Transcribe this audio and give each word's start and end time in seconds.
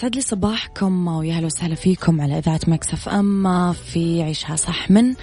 يسعد 0.00 0.14
لي 0.14 0.20
صباحكم 0.20 1.08
ويا 1.08 1.34
هلا 1.34 1.46
وسهلا 1.46 1.74
فيكم 1.74 2.20
على 2.20 2.38
إذاعة 2.38 2.60
Mix 2.66 3.08
FM 3.08 3.72
في 3.72 4.22
عيشها 4.22 4.56
صح 4.56 4.90
من 4.90 5.14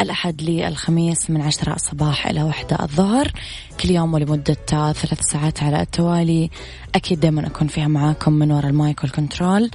الأحد 0.00 0.42
للخميس 0.42 1.30
من 1.30 1.40
عشرة 1.40 1.74
الصباح 1.74 2.26
إلى 2.26 2.42
وحدة 2.42 2.76
الظهر. 2.82 3.32
كل 3.80 3.90
يوم 3.90 4.14
ولمدة 4.14 4.56
ثلاث 4.92 5.20
ساعات 5.20 5.62
على 5.62 5.80
التوالي. 5.80 6.50
أكيد 6.94 7.20
دائما 7.20 7.46
أكون 7.46 7.68
فيها 7.68 7.88
معاكم 7.88 8.32
من 8.32 8.52
وراء 8.52 8.66
ال 8.66 8.75
mic 8.75 9.02
وال 9.02 9.16
control. 9.16 9.70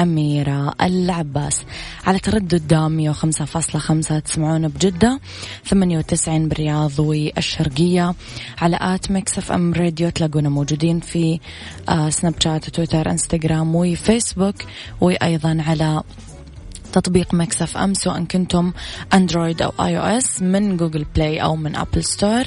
أميرة 0.00 0.74
العباس. 0.80 1.62
على 2.06 2.18
تردد 2.18 2.74
مية 2.74 3.10
وخمسة 3.10 3.44
فاصلة 3.44 3.80
خمسة 3.80 4.18
تسمعون 4.18 4.68
بجدة. 4.68 5.20
ثمانية 5.66 5.98
وتسعين 5.98 6.48
بالرياض 6.48 7.00
والشرقية 7.00 8.14
على 8.60 8.78
at 8.80 9.10
Mix 9.10 9.38
FM 9.38 9.72
Radio 9.72 10.10
تلاقونا 10.10 10.48
موجودين 10.48 11.00
في 11.00 11.40
آه 11.88 12.10
سناب 12.10 12.34
شات 12.40 12.68
وتويتر 12.68 13.10
إنستغرام 13.10 13.74
وفيسبوك 13.74 14.54
وأيضا 15.00 15.64
على 15.68 16.02
تطبيق 16.92 17.34
Mix 17.34 17.62
FM 17.62 17.94
سواء 17.94 18.24
كنتم 18.24 18.72
Android 19.14 19.62
أو 19.62 19.72
iOS 19.80 20.42
من 20.42 20.76
Google 20.76 21.06
Play 21.14 21.42
أو 21.42 21.56
من 21.56 21.76
Apple 21.76 22.04
Store 22.04 22.44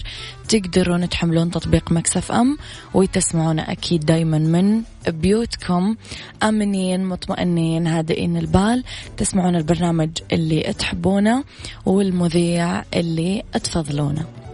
تقدرون 0.49 1.09
تحملون 1.09 1.51
تطبيق 1.51 1.91
Mix 1.91 2.17
FM 2.17 2.57
وتسمعون 2.94 3.59
أكيد 3.59 4.05
دايما 4.05 4.38
من 4.38 4.81
بيوتكم. 5.07 5.95
آمنين 6.44 7.05
مطمئنين 7.05 7.88
هادئين 7.88 8.38
البال. 8.38 8.84
تسمعون 9.17 9.55
البرنامج 9.55 10.09
اللي 10.31 10.73
تحبونه 10.79 11.44
والمذيع 11.85 12.84
اللي 12.94 13.44
تفضلونه. 13.53 14.44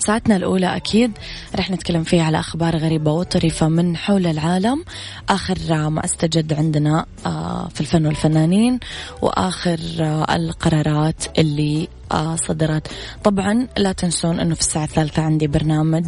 ساعتنا 0.00 0.36
الأولى 0.36 0.76
أكيد 0.76 1.12
رح 1.56 1.70
نتكلم 1.70 2.02
فيها 2.04 2.22
على 2.22 2.40
أخبار 2.40 2.76
غريبة 2.76 3.12
وطريفة 3.12 3.68
من 3.68 3.96
حول 3.96 4.26
العالم. 4.26 4.84
آخر 5.28 5.88
ما 5.90 6.04
أستجد 6.04 6.52
عندنا 6.52 7.06
آه، 7.26 7.68
في 7.68 7.80
الفن 7.80 8.06
والفنانين 8.06 8.80
وآخر 9.22 9.80
آه، 10.00 10.36
القرارات 10.36 11.38
اللي 11.38 11.88
آه، 12.12 12.36
صدرت. 12.36 12.90
طبعا 13.24 13.68
لا 13.78 13.92
تنسون 13.92 14.40
أنه 14.40 14.54
في 14.54 14.60
الساعة 14.60 14.84
الثالثة 14.84 15.22
عندي 15.22 15.46
برنامج 15.46 16.06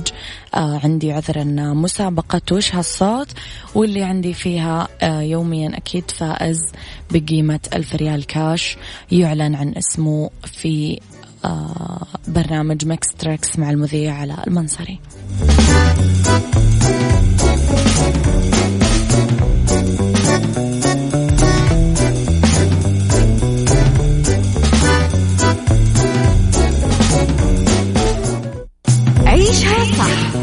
عندي 0.54 1.12
عذرا 1.12 1.44
مسابقة 1.74 2.40
وش 2.52 2.74
هالصوت 2.74 3.28
واللي 3.74 4.02
عندي 4.02 4.34
فيها 4.34 4.88
يوميا 5.02 5.76
أكيد 5.76 6.10
فائز 6.10 6.58
بقيمة 7.10 7.60
ألف 7.74 7.94
ريال 7.94 8.26
كاش. 8.26 8.76
يعلن 9.12 9.54
عن 9.54 9.74
اسمه 9.76 10.30
في 10.44 11.00
برنامج 12.28 12.86
Mix 12.86 13.08
Tricks 13.18 13.58
مع 13.58 13.70
المذيع 13.70 14.14
علاء 14.14 14.48
المنصري 14.48 14.98
عيشها 29.26 29.84
صح 29.98 30.36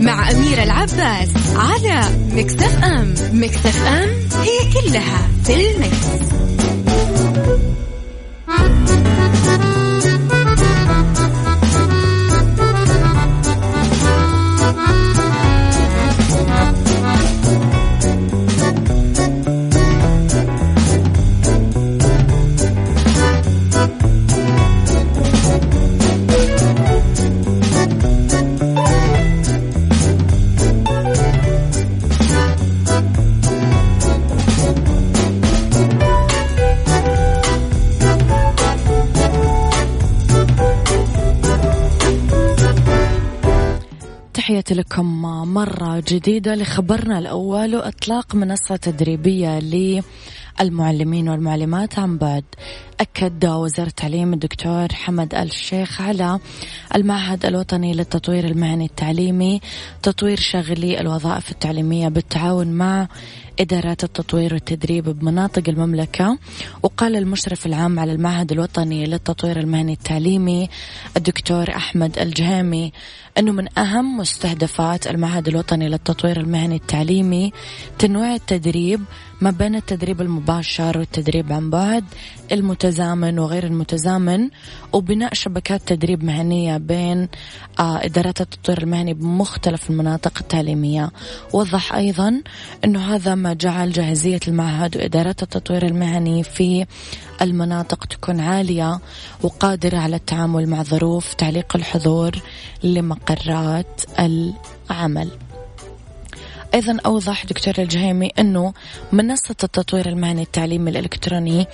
مع 0.00 0.30
أميرة 0.30 0.62
العباس 0.62 1.28
على 1.56 2.00
Mix 2.32 2.84
FM 2.84 3.14
Mix 3.32 3.86
FM 3.86 4.08
هي 4.42 4.72
كلها 4.72 5.28
في 5.44 5.70
المكس. 5.70 6.06
تحياتي 44.46 44.74
لكم 44.74 45.22
مرة 45.54 46.02
جديدة 46.08 46.54
لخبرنا 46.54 47.18
الأول 47.18 47.76
وإطلاق 47.76 48.34
منصة 48.34 48.76
تدريبية 48.76 49.58
للمعلمين 50.60 51.28
والمعلمات. 51.28 51.98
عن 51.98 52.18
بعد 52.18 52.44
أكد 53.00 53.46
وزير 53.46 53.86
التعليم 53.86 54.32
الدكتور 54.32 54.92
حمد 54.92 55.34
الشيخ 55.34 56.00
على 56.00 56.38
المعهد 56.94 57.46
الوطني 57.46 57.92
للتطوير 57.92 58.44
المهني 58.44 58.84
التعليمي 58.84 59.60
تطوير 60.02 60.40
شغلي 60.40 61.00
الوظائف 61.00 61.50
التعليمية 61.50 62.08
بالتعاون 62.08 62.66
مع 62.66 63.08
إدارات 63.60 64.04
التطوير 64.04 64.54
والتدريب 64.54 65.04
بمناطق 65.04 65.62
المملكة 65.68 66.38
وقال 66.82 67.16
المشرف 67.16 67.66
العام 67.66 67.98
على 67.98 68.12
المعهد 68.12 68.52
الوطني 68.52 69.06
للتطوير 69.06 69.60
المهني 69.60 69.92
التعليمي 69.92 70.68
الدكتور 71.16 71.70
أحمد 71.70 72.18
الجهامي 72.18 72.92
أنه 73.38 73.52
من 73.52 73.78
أهم 73.78 74.16
مستهدفات 74.16 75.06
المعهد 75.06 75.48
الوطني 75.48 75.88
للتطوير 75.88 76.40
المهني 76.40 76.76
التعليمي 76.76 77.52
تنويع 77.98 78.34
التدريب 78.34 79.00
ما 79.40 79.50
بين 79.50 79.74
التدريب 79.74 80.20
المباشر 80.20 80.98
والتدريب 80.98 81.52
عن 81.52 81.70
بعد 81.70 82.04
المتزامن 82.52 83.38
وغير 83.38 83.64
المتزامن 83.64 84.50
وبناء 84.92 85.34
شبكات 85.34 85.82
تدريب 85.86 86.24
مهنية 86.24 86.76
بين 86.76 87.28
آه، 87.78 88.04
إدارات 88.04 88.40
التطوير 88.40 88.82
المهني 88.82 89.14
بمختلف 89.14 89.90
المناطق 89.90 90.38
التعليمية. 90.40 91.10
وضح 91.52 91.94
أيضا 91.94 92.42
أنه 92.84 93.14
هذا 93.14 93.34
ما 93.34 93.52
جعل 93.54 93.92
جاهزية 93.92 94.40
المعهد 94.48 94.96
وإدارات 94.96 95.42
التطوير 95.42 95.86
المهني 95.86 96.42
في 96.42 96.86
المناطق 97.42 98.04
تكون 98.04 98.40
عالية 98.40 99.00
وقادرة 99.42 99.96
على 99.96 100.16
التعامل 100.16 100.68
مع 100.68 100.82
ظروف 100.82 101.34
تعليق 101.34 101.76
الحضور 101.76 102.32
لمقرات 102.82 104.00
العمل. 104.18 105.45
أيضا 106.76 106.98
أوضح 107.06 107.46
دكتور 107.46 107.74
الجهيمي 107.78 108.30
أنه 108.38 108.72
منصة 109.12 109.56
التطوير 109.64 110.08
المهني 110.08 110.42
التعليمي 110.42 110.90
الإلكتروني 110.90 111.66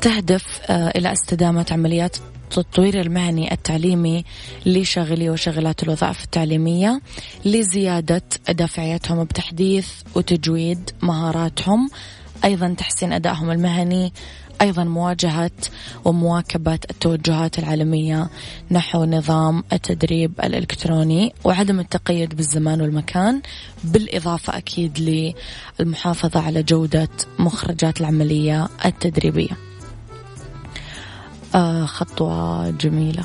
تهدف 0.00 0.60
آه، 0.70 0.88
إلى 0.88 1.12
استدامة 1.12 1.66
عمليات 1.70 2.16
التطوير 2.44 3.00
المهني 3.00 3.52
التعليمي 3.52 4.24
لشاغلي 4.66 5.30
وشغلات 5.30 5.82
الوظائف 5.82 6.24
التعليمية 6.24 7.00
لزيادة 7.44 8.22
دافعيتهم 8.48 9.24
بتحديث 9.24 9.88
وتجويد 10.14 10.90
مهاراتهم. 11.02 11.90
أيضا 12.44 12.74
تحسين 12.78 13.12
أدائهم 13.12 13.50
المهني 13.50 14.12
أيضا 14.60 14.84
مواجهة 14.84 15.50
ومواكبة 16.04 16.78
التوجهات 16.90 17.58
العالمية 17.58 18.28
نحو 18.70 19.04
نظام 19.04 19.64
التدريب 19.72 20.32
الإلكتروني 20.44 21.34
وعدم 21.44 21.80
التقيد 21.80 22.36
بالزمان 22.36 22.80
والمكان 22.80 23.42
بالإضافة 23.84 24.56
أكيد 24.56 25.34
للمحافظة 25.80 26.40
على 26.40 26.62
جودة 26.62 27.08
مخرجات 27.38 28.00
العملية 28.00 28.68
التدريبية. 28.84 29.56
آه 31.54 31.84
خطوة 31.84 32.70
جميلة. 32.70 33.24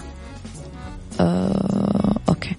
آه 1.19 2.15
أوكي. 2.29 2.55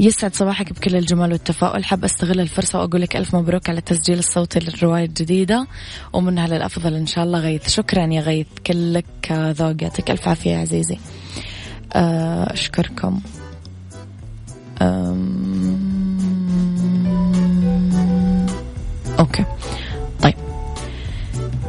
يسعد 0.00 0.34
صباحك 0.34 0.72
بكل 0.72 0.96
الجمال 0.96 1.32
والتفاؤل. 1.32 1.84
حاب 1.84 2.04
أستغل 2.04 2.40
الفرصة 2.40 2.78
وأقول 2.78 3.00
لك 3.00 3.16
ألف 3.16 3.36
مبروك 3.36 3.68
على 3.68 3.78
التسجيل 3.78 4.18
الصوتي 4.18 4.58
للرواية 4.58 5.04
الجديدة 5.04 5.66
ومنها 6.12 6.46
للافضل 6.46 6.94
إن 6.94 7.06
شاء 7.06 7.24
الله 7.24 7.38
غيث. 7.38 7.68
شكرا 7.68 8.06
يا 8.06 8.20
غيث 8.20 8.46
كلك 8.66 9.32
ذوق 9.32 9.82
يعطيك 9.82 10.10
ألف 10.10 10.28
عافية 10.28 10.50
يا 10.50 10.58
عزيزي. 10.58 10.98
آه، 11.92 12.52
أشكركم. 12.52 13.20
أوكي. 19.18 19.44
طيب. 20.22 20.34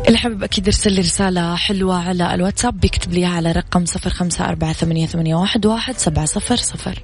اللي 0.07 0.17
حابب 0.17 0.43
أكيد 0.43 0.67
يرسل 0.67 0.93
لي 0.93 1.01
رسالة 1.01 1.55
حلوة 1.55 1.95
على 1.95 2.33
الواتساب. 2.33 2.79
بيكتب 2.79 3.13
لي 3.13 3.25
على 3.25 3.51
رقم 3.51 3.85
صفر 3.85 4.09
خمسة 4.09 4.45
أربعة 4.45 4.73
ثمانية, 4.73 5.05
ثمانية 5.05 5.35
واحد, 5.35 5.65
واحد 5.65 5.97
سبعة 5.97 6.25
صفر 6.25 6.55
صفر. 6.55 7.03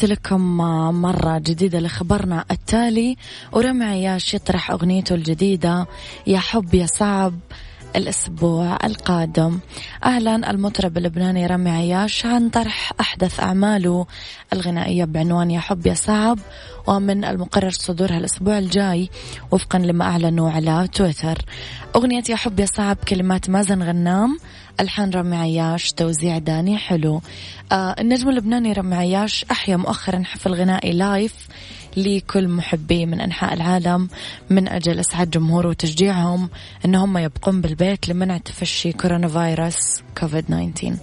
تحياتي 0.00 0.14
لكم 0.14 0.56
مرة 1.02 1.38
جديدة 1.38 1.80
لخبرنا 1.80 2.44
التالي. 2.50 3.16
ورمي 3.52 3.84
عياش 3.84 4.34
يطرح 4.34 4.70
أغنيته 4.70 5.14
الجديدة. 5.14 5.86
يا 6.26 6.38
حب 6.38 6.74
يا 6.74 6.86
صعب. 6.86 7.34
الأسبوع 7.96 8.78
القادم. 8.84 9.58
أعلن 10.04 10.44
المطرب 10.44 10.98
اللبناني 10.98 11.46
رامي 11.46 11.70
عياش 11.70 12.26
عن 12.26 12.48
طرح 12.48 12.92
أحدث 13.00 13.40
أعماله 13.40 14.06
الغنائية 14.52 15.04
بعنوان 15.04 15.50
يا 15.50 15.60
حب 15.60 15.86
يا 15.86 15.94
صعب 15.94 16.38
ومن 16.86 17.24
المقرر 17.24 17.70
صدورها 17.70 18.18
الأسبوع 18.18 18.58
الجاي 18.58 19.10
وفقا 19.50 19.78
لما 19.78 20.04
أعلنوا 20.04 20.50
على 20.50 20.88
تويتر. 20.92 21.38
أغنية 21.96 22.22
يا 22.28 22.36
حب 22.36 22.60
يا 22.60 22.66
صعب 22.66 22.96
كلمات 23.08 23.50
مازن 23.50 23.82
غنام 23.82 24.38
ألحان 24.80 25.10
رامي 25.10 25.36
عياش 25.36 25.92
توزيع 25.92 26.38
داني 26.38 26.78
حلو. 26.78 27.20
آه 27.72 27.96
النجم 28.00 28.28
اللبناني 28.28 28.72
رامي 28.72 28.96
عياش 28.96 29.44
أحيا 29.50 29.76
مؤخرا 29.76 30.22
حفل 30.24 30.54
غنائي 30.54 30.92
لايف 30.92 31.34
لكل 31.96 32.48
محبيه 32.48 33.06
من 33.06 33.20
أنحاء 33.20 33.54
العالم 33.54 34.08
من 34.50 34.68
أجل 34.68 34.98
إسعاد 34.98 35.30
جمهوره 35.30 35.68
وتشجيعهم 35.68 36.50
أنهم 36.84 37.18
يبقون 37.18 37.60
بالبيت 37.60 38.08
لمنع 38.08 38.38
تفشي 38.38 38.92
كورونا 38.92 39.28
فيروس 39.28 40.02
كوفيد 40.18 40.44
19 40.44 40.96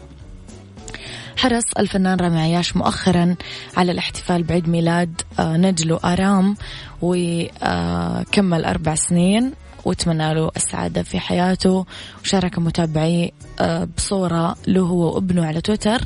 حرص 1.38 1.64
الفنان 1.80 2.20
رامي 2.20 2.40
عياش 2.40 2.76
مؤخرا 2.76 3.36
على 3.78 3.92
الاحتفال 3.92 4.44
بعيد 4.44 4.70
ميلاد 4.70 5.22
آه، 5.40 5.58
نجله 5.58 6.00
آرام 6.06 6.56
وكمل 7.02 8.66
أربع 8.66 8.96
سنين. 8.96 9.54
واتمنى 9.88 10.34
له 10.34 10.52
السعادة 10.56 11.04
في 11.04 11.20
حياته. 11.20 11.86
وشارك 12.24 12.60
متابعي 12.60 13.34
آه، 13.60 13.88
بصورة 13.98 14.56
له 14.68 14.82
هو 14.82 15.16
وابنه 15.16 15.46
على 15.46 15.62
تويتر 15.62 16.02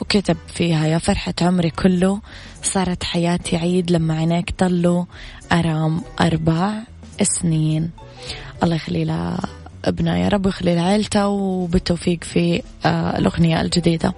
وكتب 0.00 0.36
فيها 0.54 0.86
يا 0.86 0.98
فرحة 0.98 1.34
عمري 1.42 1.70
كله 1.70 2.20
صارت 2.62 3.04
حياتي 3.04 3.56
عيد 3.56 3.90
لما 3.90 4.14
عينيك 4.14 4.50
طلوا 4.58 5.04
أرام 5.52 6.00
أربع 6.20 6.72
سنين. 7.22 7.90
الله 8.62 8.76
يخلي 8.76 9.04
له 9.04 9.38
ابنه 9.84 10.16
يا 10.16 10.28
رب 10.28 10.46
ويخلي 10.46 10.74
لعائلته 10.74 11.26
وبالتوفيق 11.28 12.24
في 12.24 12.62
آه، 12.84 13.18
الأغنية 13.18 13.60
الجديدة. 13.60 14.14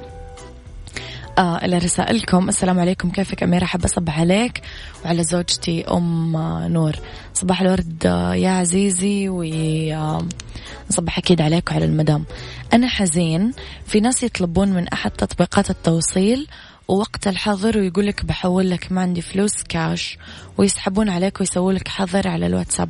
آه 1.38 1.64
إلى 1.64 1.79
رسائلكم. 1.79 2.49
السلام 2.49 2.81
عليكم. 2.81 3.11
كيفك 3.11 3.43
أميرة؟ 3.43 3.64
حابة 3.64 3.84
أصبح 3.84 4.19
عليك 4.19 4.62
وعلى 5.05 5.25
زوجتي 5.25 5.84
أم 5.84 6.32
نور. 6.67 6.93
صباح 7.34 7.61
الورد 7.61 8.06
آه، 8.06 8.34
يا 8.34 8.50
عزيزي 8.50 9.29
ونصبح 9.29 11.19
أكيد 11.19 11.40
عليك 11.40 11.70
وعلى 11.70 11.84
المدام. 11.84 12.25
أنا 12.73 12.88
حزين. 12.88 13.52
في 13.87 14.00
ناس 14.00 14.23
يطلبون 14.23 14.69
من 14.69 14.88
أحد 14.88 15.11
تطبيقات 15.11 15.70
التوصيل 15.70 16.49
ووقت 16.88 17.29
الحظر 17.29 17.78
ويقول 17.78 18.06
لك 18.06 18.25
بحول 18.25 18.70
لك 18.70 18.93
ما 18.93 19.00
عندي 19.00 19.20
فلوس 19.20 19.62
كاش 19.62 20.19
ويسحبون 20.58 21.08
عليك 21.08 21.40
ويسووا 21.40 21.73
لك 21.73 21.88
حظر 21.88 22.28
على 22.28 22.46
الواتساب. 22.46 22.88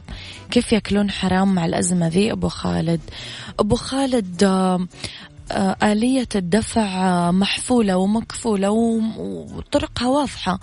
كيف 0.51 0.73
ياكلون 0.73 1.11
حرام 1.11 1.55
مع 1.55 1.67
الأزمة 1.67 2.09
ذي؟ 2.09 2.33
أبو 2.33 2.49
خالد. 2.49 3.01
أبو 3.61 3.75
خالد 3.77 4.45
آه، 4.45 4.75
آه، 4.75 4.87
آلية 5.83 6.29
الدفع 6.35 6.83
آه، 6.83 7.31
محفولة 7.31 7.97
ومكفولة 7.97 8.71
وطرقها 8.71 10.09
واضحة. 10.09 10.61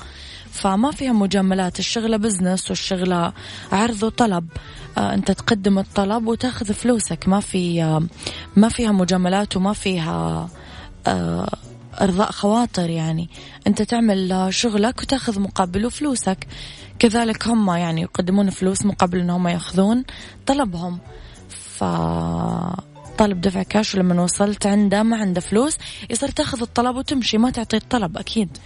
فما 0.52 0.92
فيها 0.92 1.12
مجاملات 1.12 1.80
الشغلة 1.80 2.18
بزنس 2.18 2.70
والشغلة 2.70 3.34
عرض 3.72 4.04
وطلب. 4.04 4.48
آه، 4.98 5.14
أنت 5.14 5.32
تقدم 5.32 5.80
الطلب 5.80 6.28
وتاخذ 6.28 6.74
فلوسك. 6.74 7.28
ما 7.28 7.40
في 7.40 7.82
ما 8.56 8.70
فيها 8.70 8.92
مجاملات 8.92 9.58
وما 9.58 9.74
فيها 9.74 10.50
إرضاء 12.02 12.32
خواطر 12.32 12.90
يعني. 12.90 13.30
أنت 13.68 13.82
تعمل 13.82 14.48
شغلك 14.50 15.02
وتاخذ 15.02 15.40
مقابله 15.40 15.90
فلوسك 15.90 16.48
كذلك 17.00 17.48
هم 17.48 17.70
يعني 17.70 18.02
يقدمون 18.02 18.50
فلوس 18.50 18.86
مقابل 18.86 19.20
أنهم 19.20 19.48
ياخذون 19.48 20.04
طلبهم. 20.46 21.00
ف 21.50 21.84
طالب 23.20 23.42
دفع 23.42 23.64
كاش 23.64 23.96
ولما 23.96 24.24
وصلت 24.24 24.66
عنده 24.66 25.04
ما 25.04 25.18
عنده 25.18 25.42
فلوس 25.42 25.78
يصير 26.10 26.30
تاخذ 26.30 26.62
الطلب 26.62 26.96
وتمشي 26.96 27.38
ما 27.38 27.50
تعطي 27.50 27.78
الطلب 27.78 28.18
أكيد. 28.18 28.58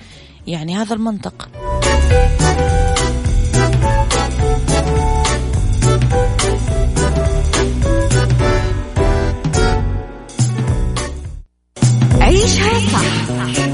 يعني 0.48 0.78
هذا 0.78 0.94
المنطق. 0.94 1.50
عيشها 12.22 12.80
صح 12.80 13.30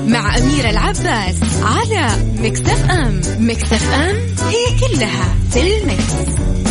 مع 0.08 0.38
أميرة 0.38 0.70
العباس 0.70 1.40
على 1.64 2.08
مكتف 2.40 2.90
أم. 2.92 3.22
مكتف 3.40 3.94
أم 3.94 4.16
هي 4.48 4.80
كلها 4.80 5.36
في 5.52 5.78
المكس. 5.78 6.69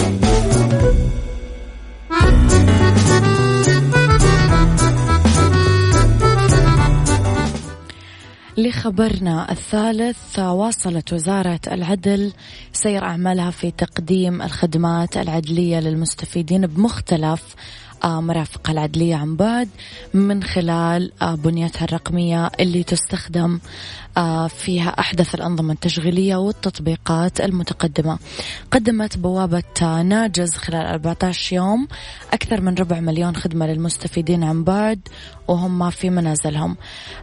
لخبرنا 8.59 9.53
الثالث 9.53 10.39
واصلت 10.39 11.13
وزارة 11.13 11.61
العدل 11.67 12.33
سير 12.73 13.03
أعمالها 13.05 13.51
في 13.51 13.71
تقديم 13.71 14.43
الخدمات 14.43 15.17
العدلية 15.17 15.81
للمستفيدين 15.81 16.67
بمختلف 16.67 17.55
آه، 18.05 18.21
مرافق 18.21 18.71
العدلية 18.71 19.17
عن 19.17 19.37
بعد 19.37 19.69
من 20.15 20.43
خلال 20.43 21.13
آه، 21.23 21.35
بنيتها 21.35 21.85
الرقمية 21.85 22.51
اللي 22.61 22.83
تستخدم 22.83 23.59
فيها 24.49 24.89
أحدث 24.89 25.35
الأنظمة 25.35 25.73
التشغيلية 25.73 26.37
والتطبيقات 26.37 27.41
المتقدمة. 27.41 28.19
قدمت 28.71 29.19
بوابة 29.19 30.03
ناجز 30.03 30.55
خلال 30.55 30.87
14 30.87 31.57
يوم 31.57 31.89
أكثر 32.33 32.61
من 32.61 32.75
ربع 32.75 33.01
مليون 33.01 33.37
خدمة 33.37 33.67
للمستفيدين 33.67 34.45
عن 34.45 34.65
بعد 34.65 35.01
وهم 35.49 35.91
في 35.91 36.11
منازلهم. 36.11 36.77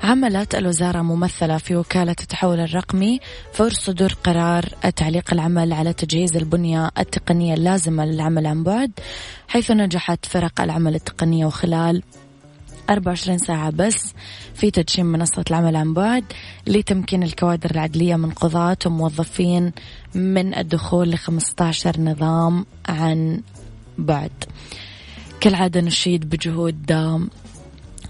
عملت 0.03 0.55
الوزارة 0.55 1.01
ممثلة 1.01 1.57
في 1.57 1.75
وكالة 1.75 2.15
التحول 2.21 2.59
الرقمي 2.59 3.19
فور 3.53 3.69
صدور 3.69 4.13
قرار 4.23 4.65
تعليق 4.95 5.33
العمل 5.33 5.73
على 5.73 5.93
تجهيز 5.93 6.35
البنية 6.35 6.91
التقنية 6.99 7.53
اللازمة 7.53 8.05
للعمل 8.05 8.47
عن 8.47 8.63
بعد 8.63 8.91
حيث 9.47 9.71
نجحت 9.71 10.25
فرق 10.25 10.61
العمل 10.61 10.95
التقنية 10.95 11.45
وخلال 11.45 12.03
24 12.89 13.37
ساعة 13.37 13.69
بس 13.69 14.13
في 14.53 14.71
تدشين 14.71 15.05
منصة 15.05 15.43
العمل 15.49 15.75
عن 15.75 15.93
بعد 15.93 16.23
لتمكين 16.67 17.23
الكوادر 17.23 17.71
العدلية 17.71 18.15
من 18.15 18.31
قضاة 18.31 18.77
وموظفين 18.85 19.71
من 20.15 20.55
الدخول 20.55 21.11
ل 21.11 21.17
15 21.17 22.01
نظام 22.01 22.65
عن 22.89 23.41
بعد. 23.97 24.31
كالعادة 25.41 25.81
نشيد 25.81 26.29
بجهود 26.29 26.91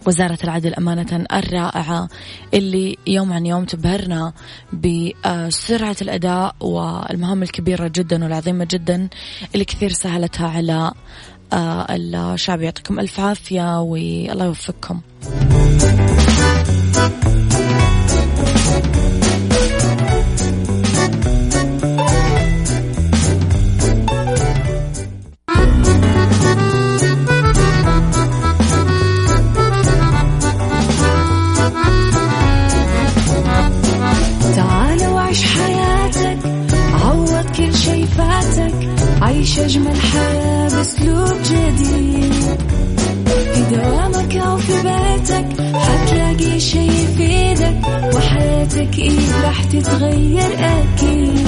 وزارة 0.08 0.38
العدل 0.44 0.74
أمانة 0.74 1.26
الرائعة 1.34 2.10
اللي 2.54 2.98
يوم 3.08 3.34
عن 3.34 3.46
يوم 3.46 3.66
تبهرنا 3.66 4.34
بسرعة 4.74 5.96
الأداء 6.02 6.56
والمهام 6.60 7.44
الكبيرة 7.44 7.92
جدا 7.96 8.24
والعظيمة 8.24 8.68
جدا 8.72 9.10
اللي 9.54 9.66
كثير 9.66 9.92
سهلتها 9.92 10.48
على 10.48 10.92
الشعب 11.54 12.62
يعطيكم 12.62 13.00
ألف 13.00 13.20
عافية 13.20 13.82
والله 13.82 14.46
يوفقكم. 14.46 15.02
عيش 39.22 39.60
أجمل 39.60 39.96
حياة. 39.96 40.55
بأسلوب 40.76 41.38
جديد. 41.44 42.34
في 43.54 43.62
دوامك 43.76 44.36
أو 44.38 44.58
في 44.58 44.74
بيتك 44.74 45.62
حتلاقي 45.76 46.60
شي 46.60 46.88
يفيدك 46.88 47.76
وحياتك 48.16 49.00
إيه 49.00 49.42
راح 49.44 49.64
تتغير 49.64 50.52
أكيد. 50.60 51.48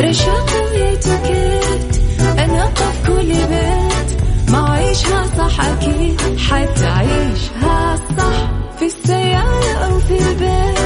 رشاق 0.00 0.46
ويتوكيت 0.72 2.00
أنا 2.38 2.66
في 2.74 3.06
كل 3.06 3.26
بيت. 3.32 4.20
ما 4.50 4.70
عيشها 4.70 5.24
صح 5.38 5.60
أكيد 5.64 6.20
حتعيشها 6.38 7.96
صح. 8.18 8.50
في 8.78 8.86
السيارة 8.86 9.72
أو 9.86 9.98
في 9.98 10.18
البيت 10.18 10.78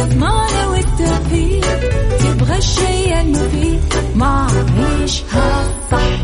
إضمعنا 0.00 0.66
والتوفيق. 0.68 1.64
تبغى 2.18 2.58
الشي 2.58 3.20
المفيد 3.20 3.80
ما 4.14 4.46
عيشها 4.78 5.64
صح. 5.90 6.23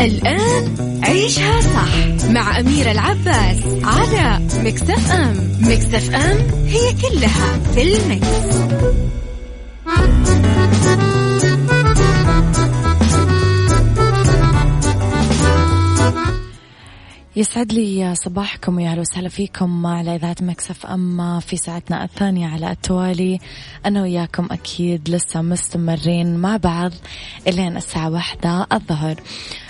الآن 0.00 1.00
عيشها 1.04 1.60
صح 1.60 2.24
مع 2.30 2.60
أميرة 2.60 2.90
العباس 2.90 3.58
على 3.84 4.46
Mix 4.54 5.10
FM 5.12 5.58
Mix 5.60 6.14
FM 6.14 6.66
هي 6.66 6.92
كلها 6.92 7.58
في 7.74 7.82
ال 7.82 7.98
mix. 7.98 8.60
يسعد 17.36 17.72
لي 17.72 18.14
صباحكم 18.14 18.76
ويا 18.76 18.90
أهلا 18.90 19.00
وسهلا 19.00 19.28
فيكم 19.28 19.86
على 19.86 20.14
إذاعة 20.16 20.36
Mix 20.40 20.86
FM 20.86 21.40
في 21.40 21.56
ساعتنا 21.56 22.04
الثانية 22.04 22.46
على 22.48 22.70
التوالي. 22.70 23.38
أنا 23.86 24.02
وياكم 24.02 24.48
أكيد 24.50 25.10
لسه 25.10 25.42
مستمرين 25.42 26.36
مع 26.36 26.56
بعض 26.56 26.92
إلين 27.48 27.76
الساعة 27.76 28.10
واحدة 28.10 28.66
الظهر. 28.72 29.14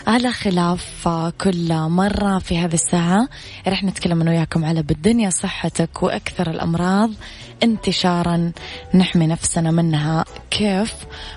على 0.06 0.32
خلاف 0.32 1.08
كل 1.40 1.74
مرة 1.74 2.38
في 2.38 2.58
هذه 2.58 2.74
الساعة 2.74 3.28
رح 3.68 3.84
نتكلم 3.84 4.20
أنا 4.20 4.30
وياكم 4.30 4.64
على 4.64 4.82
بالدنيا 4.82 5.30
صحتك 5.30 6.02
وأكثر 6.02 6.50
الأمراض 6.50 7.10
انتشارا. 7.62 8.52
نحمي 8.94 9.26
نفسنا 9.26 9.70
منها. 9.70 10.24
كيف؟ 10.50 10.94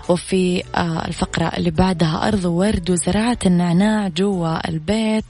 وفي 0.09 0.63
آه، 0.75 1.05
الفقرة 1.07 1.45
اللي 1.45 1.71
بعدها 1.71 2.27
أرض 2.27 2.45
ورد 2.45 2.89
وزراعة 2.89 3.37
النعناع 3.45 4.07
جوا 4.07 4.69
البيت. 4.69 5.25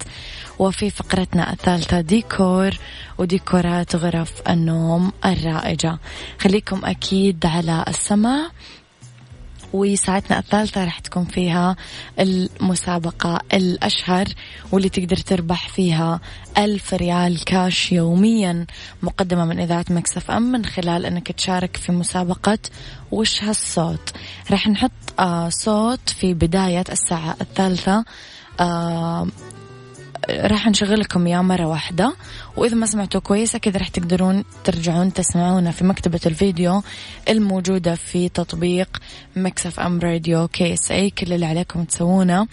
وفي 0.60 0.90
فقرتنا 0.90 1.54
الثالثة 1.54 2.02
ديكور 2.02 2.78
وديكورات 3.18 3.96
غرف 3.96 4.32
النوم 4.50 5.12
الرائجة. 5.26 5.98
خليكم 6.40 6.86
أكيد 6.86 7.46
على 7.46 7.86
السماع. 7.88 8.48
وساعتنا 9.74 10.40
الثالثة 10.40 10.84
راح 10.84 11.00
تكون 11.00 11.26
فيها 11.26 11.76
المسابقة 12.20 13.40
الأشهر 13.54 14.28
واللي 14.72 14.90
تقدر 14.90 15.18
تربح 15.18 15.70
فيها 15.70 16.20
ألف 16.58 16.94
ريال 16.94 17.44
كاش 17.44 17.92
يوميا 17.92 18.66
مقدمة 19.04 19.46
من 19.46 19.60
إذاعة 19.60 19.86
مكسف 19.90 20.32
أم 20.32 20.42
من 20.52 20.66
خلال 20.66 21.06
أنك 21.06 21.32
تشارك 21.32 21.78
في 21.78 21.92
مسابقة 21.92 22.60
وش 23.12 23.44
هالصوت. 23.44 24.10
راح 24.52 24.68
نحط 24.68 24.92
آه 25.20 25.50
صوت 25.50 26.10
في 26.10 26.34
بداية 26.34 26.84
الساعة 26.92 27.36
الثالثة 27.42 28.06
آه 28.60 29.28
راح 30.30 30.68
نشغل 30.68 31.00
لكم 31.00 31.28
اياه 31.28 31.42
مرة 31.42 31.66
واحدة. 31.66 32.16
وإذا 32.58 32.76
ما 32.76 32.86
سمعتوا 32.86 33.22
كويس 33.22 33.56
أكيد 33.56 33.78
راح 33.78 33.88
تقدرون 33.88 34.44
ترجعون 34.64 35.14
تسمعونا 35.14 35.72
في 35.72 35.84
مكتبة 35.84 36.20
الفيديو 36.26 36.84
الموجودة 37.30 37.96
في 37.96 38.30
تطبيق 38.30 39.02
Mix 39.36 39.80
FM 39.80 40.00
Radio 40.00 40.48
KSA. 40.48 41.10
كل 41.10 41.34
اللي 41.34 41.46
عليكم 41.46 41.84
تسوونه 41.84 42.48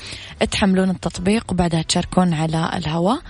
تحملون 0.50 0.90
التطبيق 0.90 1.52
وبعدها 1.52 1.82
تشاركون 1.82 2.34
على 2.34 2.70
الهواء. 2.74 3.20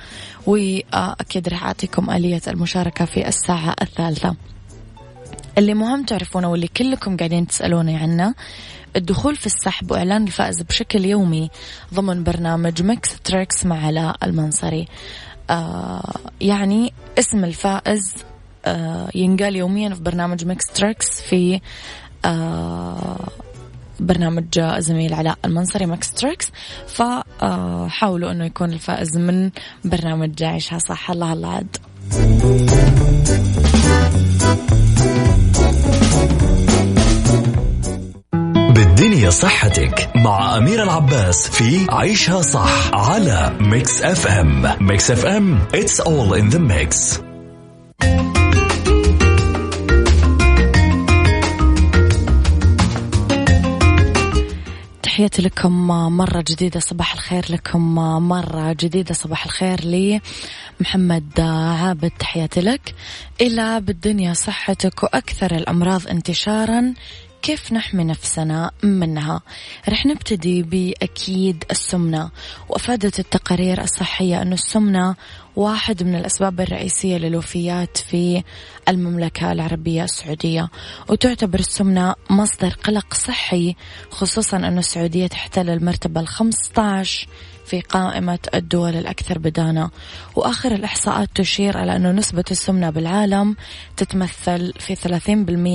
وأكيد 0.46 1.48
راح 1.48 1.64
أعطيكم 1.64 2.10
آلية 2.10 2.42
المشاركة 2.48 3.04
في 3.04 3.28
الساعة 3.28 3.74
الثالثة. 3.82 4.36
اللي 5.58 5.74
مهم 5.74 6.04
تعرفونه 6.04 6.50
واللي 6.50 6.68
كلكم 6.68 7.16
قاعدين 7.16 7.46
تسألوني 7.46 7.96
عنه 7.96 8.34
الدخول 8.96 9.36
في 9.36 9.46
السحب 9.46 9.90
وإعلان 9.90 10.22
الفائز 10.22 10.62
بشكل 10.62 11.04
يومي 11.04 11.50
ضمن 11.94 12.24
برنامج 12.24 12.82
Mix 12.82 13.20
Tricks 13.20 13.66
مع 13.66 13.86
علاء 13.86 14.16
المنصري. 14.22 14.88
آه 15.50 16.14
يعني 16.40 16.92
اسم 17.18 17.44
الفائز 17.44 18.14
آه 18.64 19.08
ينقال 19.14 19.56
يوميا 19.56 19.94
في 19.94 20.02
برنامج 20.02 20.44
Mix 20.44 20.66
Tricks 20.66 21.20
في 21.20 21.60
آه 22.24 23.28
برنامج 24.00 24.60
زميل 24.78 25.14
علاء 25.14 25.38
المنصري 25.44 25.86
Mix 25.86 26.12
Tricks 26.12 26.50
فحاولوا 26.86 28.30
إنه 28.30 28.44
يكون 28.44 28.72
الفائز 28.72 29.16
من 29.16 29.50
برنامج 29.84 30.42
عيشها 30.42 30.78
صح. 30.78 31.10
الله 31.10 31.32
الله 31.32 31.48
عاد. 31.48 31.76
بالدنيا 38.80 39.30
صحتك 39.30 40.10
مع 40.16 40.56
أميرة 40.56 40.82
العباس 40.82 41.48
في 41.50 41.86
عيشها 41.90 42.42
صح 42.42 42.94
على 42.94 43.56
Mix 43.60 44.02
FM 44.02 44.76
Mix 44.80 45.10
FM 45.10 45.58
it's 45.74 46.00
all 46.00 46.34
in 46.40 46.54
the 46.54 46.58
mix. 46.58 47.20
تحياتي 55.02 55.42
لكم 55.42 55.86
مرة 56.16 56.44
جديدة 56.48 56.80
صباح 56.80 57.12
الخير 57.12 57.44
لكم 57.50 57.94
مرة 58.28 58.72
جديدة 58.72 59.14
صباح 59.14 59.44
الخير 59.44 59.84
لي. 59.84 60.20
محمد 60.80 61.40
عابد 61.80 62.10
تحياتي 62.18 62.60
لك. 62.60 62.94
إلى 63.40 63.80
بالدنيا 63.80 64.32
صحتك 64.32 65.02
وأكثر 65.02 65.54
الأمراض 65.54 66.08
انتشارا 66.08 66.94
كيف 67.42 67.72
نحمي 67.72 68.04
نفسنا 68.04 68.70
منها؟ 68.82 69.40
رح 69.88 70.06
نبتدي 70.06 70.62
بأكيد 70.62 71.64
السمنة. 71.70 72.30
وأفادت 72.68 73.20
التقارير 73.20 73.82
الصحية 73.82 74.42
أن 74.42 74.52
السمنة 74.52 75.16
واحد 75.56 76.02
من 76.02 76.14
الأسباب 76.14 76.60
الرئيسية 76.60 77.16
للوفيات 77.16 77.96
في 77.96 78.42
المملكة 78.88 79.52
العربية 79.52 80.04
السعودية. 80.04 80.68
وتعتبر 81.08 81.58
السمنة 81.58 82.14
مصدر 82.30 82.68
قلق 82.68 83.14
صحي 83.14 83.76
خصوصا 84.10 84.56
أن 84.56 84.78
السعودية 84.78 85.26
تحتل 85.26 85.70
المرتبة 85.70 86.20
الخمسة 86.20 86.82
عشر 86.82 87.28
في 87.70 87.80
قائمة 87.80 88.38
الدول 88.54 88.96
الأكثر 88.96 89.38
بدانة 89.38 89.90
وآخر 90.36 90.72
الإحصاءات 90.72 91.28
تشير 91.34 91.82
إلى 91.82 91.96
أن 91.96 92.16
نسبة 92.16 92.44
السمنة 92.50 92.90
بالعالم 92.90 93.56
تتمثل 93.96 94.72
في 94.78 94.96
30% 94.96 95.30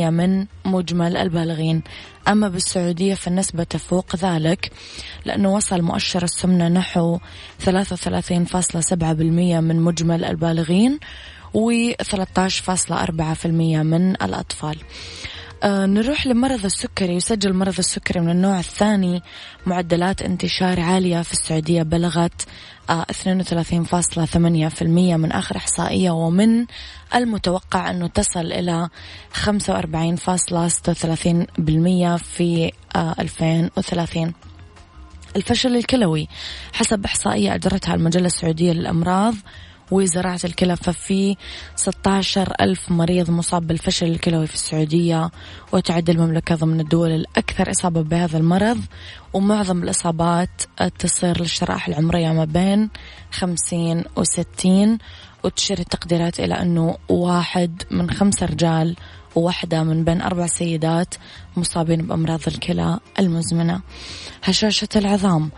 من 0.09 0.45
مجمل 0.65 1.17
البالغين 1.17 1.83
أما 2.27 2.47
بالسعودية 2.47 3.13
فالنسبة 3.13 3.63
تفوق 3.63 4.15
ذلك 4.15 4.71
لأنه 5.25 5.53
وصل 5.53 5.81
مؤشر 5.81 6.23
السمنة 6.23 6.67
نحو 6.67 7.17
33.7% 7.65 7.65
من 9.03 9.79
مجمل 9.79 10.25
البالغين 10.25 10.99
و 11.53 11.91
13.4% 11.91 13.45
من 13.45 14.11
الأطفال. 14.11 14.77
آه 15.65 15.85
نروح 15.85 16.27
لمرض 16.27 16.65
السكري 16.65 17.15
يسجل 17.15 17.53
مرض 17.53 17.77
السكري 17.77 18.19
من 18.19 18.29
النوع 18.29 18.59
الثاني 18.59 19.21
معدلات 19.65 20.21
انتشار 20.21 20.79
عالية 20.79 21.21
في 21.21 21.33
السعودية 21.33 21.83
بلغت 21.83 22.47
آه 22.89 23.05
32.8% 23.11 24.83
من 24.83 25.31
آخر 25.31 25.57
إحصائية 25.57 26.11
ومن 26.11 26.65
المتوقع 27.15 27.91
أنه 27.91 28.07
تصل 28.07 28.51
إلى 28.51 28.89
45.36% 29.45 29.45
في 32.15 32.71
آه 32.95 33.15
2030 33.19 34.33
الفشل 35.35 35.75
الكلوي 35.75 36.27
حسب 36.73 37.05
إحصائية 37.05 37.55
أجرتها 37.55 37.95
المجلة 37.95 38.25
السعودية 38.25 38.71
للأمراض 38.71 39.35
وزراعة 39.91 40.39
الكلى 40.45 40.75
ففي 40.75 41.35
16 41.75 42.53
ألف 42.61 42.91
مريض 42.91 43.31
مصاب 43.31 43.67
بالفشل 43.67 44.05
الكلوي 44.05 44.47
في 44.47 44.53
السعودية 44.53 45.31
وتعد 45.71 46.09
المملكة 46.09 46.55
ضمن 46.55 46.79
الدول 46.79 47.11
الأكثر 47.11 47.71
إصابة 47.71 48.01
بهذا 48.01 48.37
المرض. 48.37 48.79
ومعظم 49.33 49.83
الإصابات 49.83 50.61
تصير 50.99 51.39
للشرائح 51.39 51.87
العمرية 51.87 52.29
ما 52.31 52.45
بين 52.45 52.89
50 53.31 54.03
و 54.15 54.23
60 54.23 54.97
وتشير 55.43 55.79
التقديرات 55.79 56.39
إلى 56.39 56.53
أنه 56.53 56.97
واحد 57.09 57.83
من 57.91 58.11
خمسة 58.11 58.45
رجال 58.45 58.95
وواحدة 59.35 59.83
من 59.83 60.03
بين 60.03 60.21
أربع 60.21 60.47
سيدات 60.47 61.15
مصابين 61.57 62.01
بأمراض 62.01 62.39
الكلى 62.47 62.99
المزمنة. 63.19 63.81
هشاشة 64.43 64.87
العظام 64.95 65.51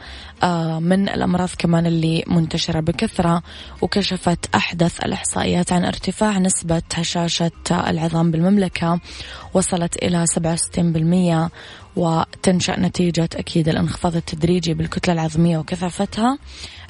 آه، 0.44 0.80
من 0.80 1.10
الأمراض 1.10 1.50
كمان 1.58 1.86
اللي 1.86 2.24
منتشرة 2.28 2.80
بكثرة 2.80 3.44
وكشفت 3.82 4.56
أحدث 4.56 5.06
الإحصائيات 5.06 5.72
عن 5.72 5.86
ارتفاع 5.86 6.38
نسبة 6.38 6.82
هشاشة 6.94 7.52
العظام 7.72 8.32
بالمملكة. 8.32 9.00
وصلت 9.54 9.96
إلى 10.04 10.26
67% 10.28 11.52
وتنشأ 11.96 12.80
نتيجة 12.80 13.30
أكيد 13.36 13.70
الانخفاض 13.70 14.16
التدريجي 14.16 14.74
بالكتلة 14.74 15.14
العظمية 15.14 15.58
وكثافتها. 15.58 16.38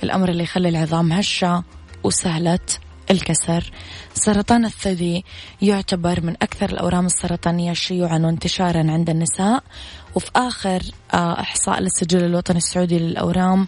الأمر 0.03 0.29
اللي 0.29 0.44
يخلي 0.44 0.70
العظام 0.70 1.12
هشة 1.12 1.63
وسهلة 2.03 2.60
الكسر. 3.12 3.72
سرطان 4.14 4.66
الثدي 4.66 5.26
يعتبر 5.62 6.26
من 6.26 6.34
أكثر 6.42 6.70
الأورام 6.70 7.06
السرطانية 7.06 7.74
شيوعا 7.74 8.20
وانتشارا 8.20 8.92
عند 8.92 9.10
النساء. 9.10 9.64
وفي 10.16 10.32
آخر 10.36 10.82
آه، 11.14 11.40
إحصاء 11.40 11.80
للسجل 11.80 12.24
الوطني 12.26 12.58
السعودي 12.58 13.00
للأورام 13.00 13.68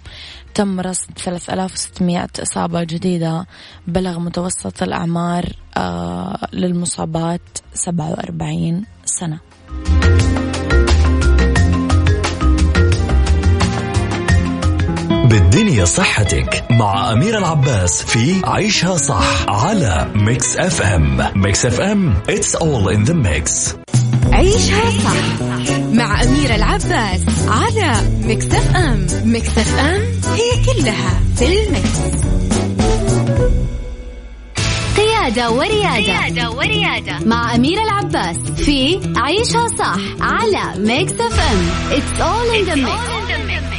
تم 0.54 0.80
رصد 0.80 1.12
3600 1.18 2.28
إصابة 2.40 2.84
جديدة 2.84 3.46
بلغ 3.88 4.20
متوسط 4.20 4.84
الأعمار 4.84 5.46
آه، 5.78 6.48
للمصابات 6.54 7.42
47 7.74 8.86
سنة. 9.06 9.40
بالدنيا 15.30 15.86
صحتك 15.86 16.64
مع 16.70 17.12
أميرة 17.12 17.38
العباس 17.38 18.04
في 18.04 18.42
عيشها 18.44 18.98
صح 18.98 19.50
على 19.50 20.08
Mix 20.16 20.56
FM 20.58 21.32
Mix 21.36 21.66
FM 21.66 22.14
it's 22.30 22.56
all 22.56 22.90
in 22.96 23.10
the 23.10 23.14
mix. 23.14 23.76
عيشها 24.34 24.92
صح 25.04 25.44
مع 25.92 26.24
أميرة 26.24 26.56
العباس 26.56 27.22
على 27.48 28.02
Mix 28.24 28.46
FM 28.46 29.08
Mix 29.24 29.58
FM 29.58 30.66
it's 30.66 30.97
all 30.97 31.20
in 31.38 31.46
the 31.46 31.65
mix. 31.65 31.90
قيادة 34.98 35.52
وريادة, 35.52 35.96
قيادة 35.96 36.52
وريادة. 36.52 37.20
مع 37.26 37.56
أميرة 37.56 37.84
العباس 37.84 38.38
في 38.38 39.00
عيشها 39.18 39.68
صح 39.80 39.98
على 40.22 40.80
Mix 40.80 41.14
FM 41.14 41.70
It's 41.92 42.22
all 42.22 42.60
in 42.60 42.70
the 42.70 42.76
mix. 42.76 43.79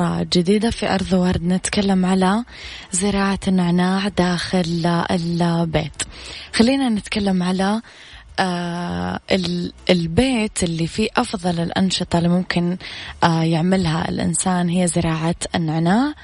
مرة 0.00 0.26
جديدة 0.32 0.70
في 0.70 0.94
أرض 0.94 1.12
ورد 1.12 1.42
نتكلم 1.42 2.06
على 2.06 2.44
زراعة 2.92 3.38
النعناع 3.48 4.08
داخل 4.08 5.04
البيت. 5.10 6.02
خلينا 6.52 6.88
نتكلم 6.88 7.42
على 7.42 7.80
آه 8.38 9.20
البيت 9.90 10.62
اللي 10.62 10.86
فيه 10.86 11.08
أفضل 11.16 11.60
الأنشطة 11.60 12.18
اللي 12.18 12.28
ممكن 12.28 12.76
آه 13.24 13.42
يعملها 13.42 14.08
الإنسان 14.08 14.68
هي 14.68 14.86
زراعة 14.86 15.34
النعناع. 15.54 16.14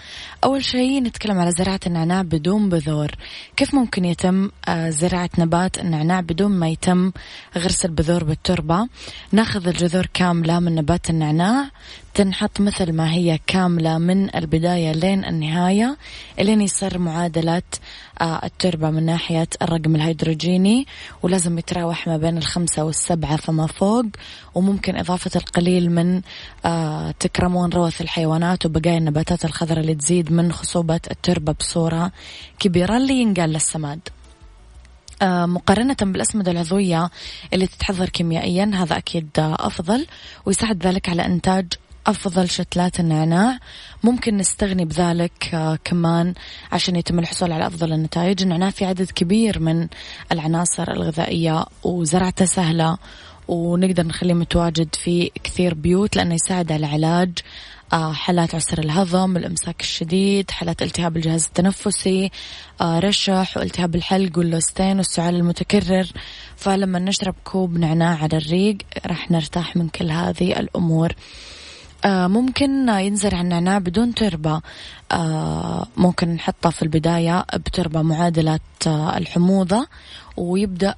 أول 0.45 0.65
شيء 0.65 1.03
نتكلم 1.03 1.39
على 1.39 1.51
زراعة 1.53 1.81
النعناع 1.87 2.23
بدون 2.23 2.69
بذور. 2.69 3.11
كيف 3.57 3.75
ممكن 3.75 4.05
يتم 4.05 4.51
آه 4.69 4.91
زراعة 4.91 5.31
نبات 5.39 5.79
النعناع 5.79 6.21
بدون 6.21 6.51
ما 6.51 6.69
يتم 6.69 7.13
غرس 7.59 7.85
البذور 7.85 8.25
بالتربة؟ 8.25 8.89
ناخذ 9.33 9.69
الجذور 9.69 10.07
كاملة 10.15 10.61
من 10.61 10.75
نبات 10.75 11.11
النعناع. 11.11 11.71
تنحط 12.17 12.61
مثل 12.61 12.93
ما 12.93 13.13
هي 13.13 13.39
كاملة 13.47 13.99
من 13.99 14.37
البداية 14.37 14.93
لين 14.93 15.25
النهاية 15.25 15.97
إلين 16.39 16.61
يصير 16.61 16.99
معادلة 16.99 17.63
آه، 18.21 18.41
التربة 18.45 18.91
من 18.91 19.07
ناحية 19.07 19.49
الرقم 19.63 19.97
الهيدروجيني 19.97 20.87
ولازم 21.23 21.59
يتراوح 21.59 22.07
ما 22.07 22.17
بين 22.17 22.39
الخمسة 22.39 22.85
والسبعة 22.85 23.37
فما 23.37 23.67
فوق 23.67 24.05
وممكن 24.55 24.97
إضافة 24.97 25.31
القليل 25.37 25.91
من 25.91 26.23
آه، 26.65 27.11
تكرمون 27.11 27.73
روث 27.73 28.01
الحيوانات 28.01 28.67
وبقايا 28.67 28.99
النباتات 28.99 29.45
الخضراء 29.45 29.81
اللي 29.81 29.95
تزيد 29.95 30.33
من 30.33 30.53
خصوبة 30.53 31.01
التربة 31.11 31.53
بصورة 31.53 32.13
كبيرة 32.59 32.97
اللي 32.97 33.15
ينقال 33.15 33.51
للسماد. 33.51 34.01
آه، 35.23 35.47
مقارنة 35.47 35.97
بالأسمدة 36.01 36.51
العضوية 36.51 37.11
اللي 37.53 37.67
تتحضر 37.67 38.09
كيميائيا 38.09 38.71
هذا 38.75 38.97
أكيد 38.97 39.29
أفضل 39.39 40.07
ويساعد 40.47 40.87
ذلك 40.87 41.09
على 41.09 41.27
إنتاج 41.27 41.67
أفضل 42.07 42.51
شتلات 42.51 43.01
النعناع. 43.01 43.59
ممكن 44.05 44.37
نستغني 44.37 44.85
بذلك 44.85 45.55
آه، 45.55 45.79
كمان 45.85 46.35
عشان 46.73 46.97
يتم 46.97 47.19
الحصول 47.19 47.53
على 47.53 47.67
أفضل 47.67 47.93
النتائج. 47.93 48.43
النعناع 48.43 48.71
في 48.71 48.85
عدد 48.85 49.11
كبير 49.11 49.59
من 49.59 49.89
العناصر 50.33 50.91
الغذائية 50.91 51.65
وزرعته 51.83 52.45
سهلة 52.45 52.99
ونقدر 53.49 54.07
نخليه 54.07 54.35
متواجد 54.35 54.95
في 54.95 55.31
كثير 55.45 55.75
بيوت 55.75 56.17
لأنه 56.17 56.35
يساعد 56.35 56.73
على 56.73 56.87
علاج 56.87 57.39
آه، 57.93 58.13
حالات 58.13 58.55
عسر 58.55 58.79
الهضم 58.79 59.37
الإمساك 59.37 59.81
الشديد 59.81 60.51
حالات 60.51 60.83
التهاب 60.83 61.17
الجهاز 61.17 61.45
التنفسي 61.45 62.31
آه، 62.81 62.99
رشح 62.99 63.57
والتهاب 63.57 63.95
الحلق 63.95 64.39
واللوستين 64.39 64.97
والسعال 64.97 65.35
المتكرر. 65.35 66.07
فلما 66.57 66.99
نشرب 66.99 67.35
كوب 67.45 67.79
نعناع 67.79 68.19
على 68.23 68.37
الريق 68.37 68.77
راح 69.07 69.31
نرتاح 69.31 69.77
من 69.77 69.89
كل 69.89 70.11
هذه 70.11 70.61
الأمور. 70.61 71.13
ممكن 72.07 72.89
ينزرع 72.89 73.41
النعناع 73.41 73.79
بدون 73.79 74.15
تربة. 74.15 74.61
آه، 75.13 75.87
ممكن 75.97 76.29
نحطه 76.29 76.71
في 76.71 76.83
البداية 76.83 77.45
بتربة 77.55 78.03
معادلة 78.03 78.61
آه، 78.87 79.17
الحموضة 79.17 79.87
ويبدأ 80.37 80.95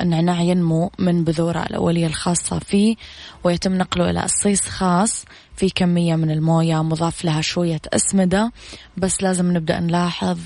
النعناع 0.00 0.40
ينمو 0.40 0.90
من 0.98 1.24
بذوره 1.24 1.62
الأولية 1.62 2.06
الخاصة 2.06 2.58
فيه 2.58 2.96
ويتم 3.44 3.74
نقله 3.74 4.10
إلى 4.10 4.20
قصيص 4.20 4.68
خاص 4.68 5.24
في 5.56 5.70
كمية 5.70 6.16
من 6.16 6.30
الموية 6.30 6.82
مضاف 6.82 7.24
لها 7.24 7.40
شوية 7.40 7.80
أسمدة. 7.92 8.52
بس 8.96 9.22
لازم 9.22 9.56
نبدأ 9.56 9.80
نلاحظ 9.80 10.38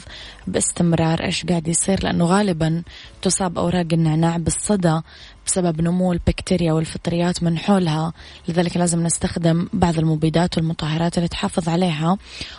باستمرار 0.46 1.24
إيش 1.24 1.46
قاعد 1.46 1.68
يصير 1.68 2.04
لأنه 2.04 2.24
غالبا 2.24 2.82
تصاب 3.22 3.58
أوراق 3.58 3.86
النعناع 3.92 4.36
بالصدى 4.36 5.00
بسبب 5.46 5.80
نمو 5.80 6.12
البكتيريا 6.12 6.72
والفطريات 6.72 7.42
من 7.42 7.58
حولها. 7.58 8.12
لذلك 8.48 8.76
لازم 8.76 9.02
نستخدم 9.02 9.68
بعض 9.72 9.98
المبيدات 9.98 10.56
والمطهرات 10.58 11.18
اللي 11.18 11.28
تحافظ 11.28 11.68
عليها 11.68 12.18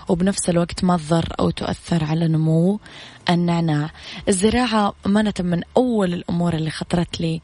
وبنفس 0.10 0.50
الوقت 0.50 0.84
ما 0.84 0.98
تضر 0.98 1.28
أو 1.40 1.50
تؤثر 1.50 2.04
على 2.04 2.28
نمو 2.28 2.80
النعناع. 3.30 3.90
الزراعة 4.28 4.94
أمانة 5.06 5.34
من 5.40 5.62
أول 5.78 6.14
الأمور 6.14 6.54
اللي 6.54 6.70
خطرت 6.70 7.22
لي 7.22 7.42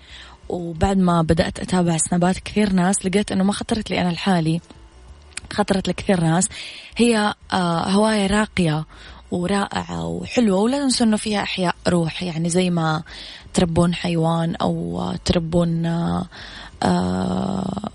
وبعد 0.49 0.97
ما 0.97 1.21
بدأت 1.21 1.59
أتابع 1.59 1.97
سنابات 1.97 2.39
كثير 2.39 2.73
ناس 2.73 3.05
لقيت 3.05 3.31
أنه 3.31 3.43
ما 3.43 3.53
خطرت 3.53 3.89
لي 3.89 4.01
أنا 4.01 4.09
لحالي 4.09 4.61
خطرت 5.53 5.87
لكثير 5.87 6.21
ناس. 6.21 6.47
هي 6.97 7.33
آه، 7.53 7.89
هواية 7.89 8.27
راقية 8.27 8.85
ورائعة 9.31 10.07
وحلوة 10.07 10.59
ولا 10.59 10.77
تنسوا 10.77 11.07
أنه 11.07 11.17
فيها 11.17 11.43
إحياء 11.43 11.75
روح. 11.87 12.23
يعني 12.23 12.49
زي 12.49 12.69
ما 12.69 13.03
تربون 13.53 13.93
حيوان 13.93 14.55
أو 14.55 15.13
تربون 15.25 15.85
آه 16.83 17.89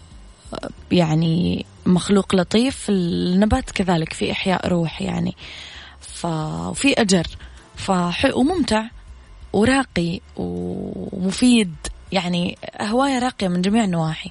يعني 0.92 1.66
مخلوق 1.86 2.34
لطيف 2.34 2.86
النبات 2.88 3.70
كذلك 3.70 4.12
في 4.12 4.32
إحياء 4.32 4.68
روح 4.68 5.02
يعني. 5.02 5.36
ففي 6.00 6.92
أجر. 6.98 7.26
فحلو 7.76 8.38
وممتع 8.38 8.84
وراقي 9.52 10.20
ومفيد. 10.36 11.74
يعني 12.12 12.58
هواية 12.80 13.18
راقية 13.18 13.48
من 13.48 13.62
جميع 13.62 13.84
النواحي. 13.84 14.30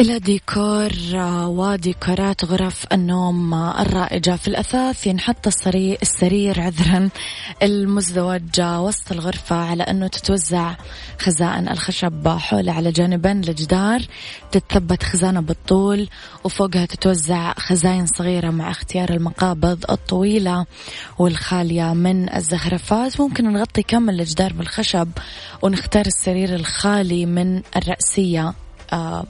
إلى 0.00 0.18
ديكور 0.18 0.90
آه، 1.14 1.48
وديكورات 1.48 2.44
غرف 2.44 2.86
النوم 2.92 3.54
آه، 3.54 3.82
الرائجة 3.82 4.36
في 4.36 4.48
الأثاث 4.48 5.06
ينحط 5.06 5.46
السرير, 5.46 5.98
السرير 6.02 6.60
عذرا 6.60 7.08
المزدوج 7.62 8.60
وسط 8.60 9.12
الغرفة 9.12 9.56
على 9.56 9.82
أنه 9.82 10.06
تتوزع 10.06 10.74
خزائن 11.18 11.68
الخشب 11.68 12.28
حوله 12.28 12.72
على 12.72 12.92
جانبين 12.92 13.38
الجدار. 13.38 14.02
تتثبت 14.52 15.02
خزانة 15.02 15.40
بالطول 15.40 16.08
وفوقها 16.44 16.86
تتوزع 16.86 17.54
خزاين 17.58 18.06
صغيرة 18.06 18.50
مع 18.50 18.70
اختيار 18.70 19.10
المقابض 19.10 19.84
الطويلة 19.90 20.66
والخالية 21.18 21.94
من 21.94 22.34
الزخرفات. 22.34 23.20
ممكن 23.20 23.52
نغطي 23.52 23.82
كامل 23.82 24.20
الجدار 24.20 24.52
بالخشب 24.52 25.08
ونختار 25.62 26.06
السرير 26.06 26.54
الخالي 26.54 27.26
من 27.26 27.62
الرأسية 27.76 28.54
آه 28.92 29.24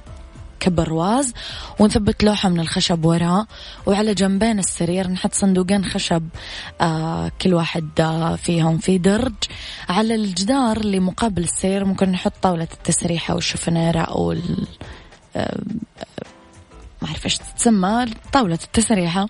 كبرواز 0.60 1.32
ونثبت 1.78 2.24
لوحة 2.24 2.48
من 2.48 2.60
الخشب 2.60 3.04
وراء 3.04 3.46
وعلى 3.86 4.14
جنبين 4.14 4.58
السرير 4.58 5.08
نحط 5.08 5.34
صندوقين 5.34 5.84
خشب 5.84 6.28
آه 6.80 7.32
كل 7.42 7.54
واحد 7.54 7.88
آه 8.00 8.36
فيهم 8.36 8.78
في 8.78 8.98
درج. 8.98 9.34
على 9.88 10.14
الجدار 10.14 10.76
اللي 10.76 11.00
مقابل 11.00 11.42
السرير 11.42 11.84
ممكن 11.84 12.08
نحط 12.08 12.32
طاولة 12.42 12.68
التسريحة 12.72 13.34
والشفنيرة 13.34 14.00
أو 14.00 14.32
آه 15.36 15.60
ما 17.02 17.08
أعرف 17.08 17.24
إيش 17.24 17.38
تتسمى 17.38 18.06
طاولة 18.32 18.58
التسريحة 18.64 19.26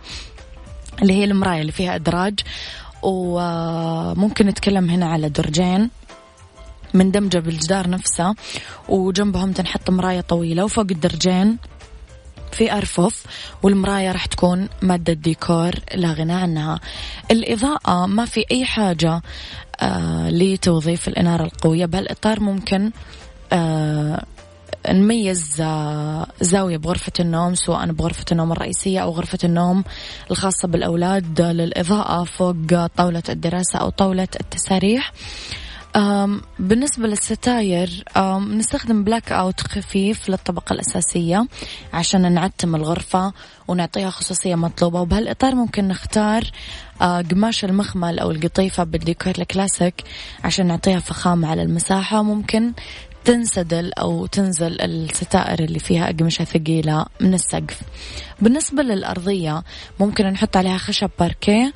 اللي 1.03 1.13
هي 1.13 1.25
المراية 1.25 1.61
اللي 1.61 1.73
فيها 1.73 1.95
أدراج. 1.95 2.41
وممكن 3.03 4.47
نتكلم 4.47 4.91
هنا 4.91 5.07
على 5.07 5.29
درجين. 5.29 5.91
مندمجة 6.95 7.39
بالجدار 7.39 7.91
نفسه 7.91 8.35
وجنبهم 8.89 9.53
تنحط 9.53 9.91
مراية 9.91 10.21
طويلة 10.21 10.65
وفوق 10.65 10.87
الدرجين 10.91 11.59
في 12.53 12.73
أرفف 12.73 13.25
والمراية 13.63 14.13
راح 14.13 14.27
تكون 14.27 14.69
مادة 14.83 15.13
ديكور 15.13 15.71
لا 15.95 16.13
غنى 16.13 16.33
عنها. 16.33 16.81
الإضاءة 17.31 18.07
ما 18.07 18.25
في 18.25 18.45
أي 18.51 18.65
حاجة 18.65 19.23
آه 19.81 20.31
لتوظيف 20.31 21.09
الإنارة 21.09 21.45
القوية 21.45 21.87
بهالإطار 21.87 22.41
ممكن 22.41 22.91
آه 23.53 24.25
نميز 24.89 25.61
آه 25.61 26.27
زاوية 26.41 26.77
بغرفة 26.77 27.13
النوم 27.21 27.55
سواء 27.55 27.93
بغرفة 27.93 28.25
النوم 28.33 28.53
الرئيسية 28.53 29.01
أو 29.01 29.11
غرفة 29.11 29.39
النوم 29.45 29.85
الخاصة 30.31 30.69
بالأولاد 30.69 31.41
للإضاءة 31.41 32.25
فوق 32.25 32.87
طاولة 32.97 33.23
الدراسة 33.29 33.79
أو 33.79 33.89
طاولة 33.89 34.29
التساريح. 34.41 35.13
بالنسبة 36.59 37.07
للستاير 37.07 38.05
نستخدم 38.39 39.05
blackout 39.05 39.61
خفيف 39.61 40.29
للطبقة 40.29 40.73
الأساسية 40.73 41.47
عشان 41.93 42.33
نعتم 42.33 42.77
الغرفة 42.77 43.33
ونعطيها 43.69 44.11
خصوصية 44.11 44.55
مطلوبة. 44.55 45.01
وبهالإطار 45.01 45.55
ممكن 45.55 45.89
نختار 45.89 46.43
آه، 47.01 47.23
قماش 47.23 47.65
المخمل 47.65 48.19
أو 48.19 48.31
القطيفة 48.31 48.85
بالديكور 48.85 49.33
الكلاسيك 49.39 50.05
عشان 50.45 50.67
نعطيها 50.67 50.99
فخامة 51.01 51.49
على 51.49 51.63
المساحة. 51.63 52.23
ممكن 52.23 52.73
تنسدل 53.25 53.93
أو 53.93 54.27
تنزل 54.27 54.81
الستائر 54.81 55.65
اللي 55.65 55.79
فيها 55.79 56.11
أقمشة 56.11 56.45
ثقيلة 56.45 57.07
من 57.21 57.35
السقف. 57.35 57.81
بالنسبة 58.41 58.83
للأرضية 58.83 59.63
ممكن 60.01 60.27
نحط 60.27 60.57
عليها 60.57 60.79
خشب 60.79 61.11
باركيه 61.19 61.73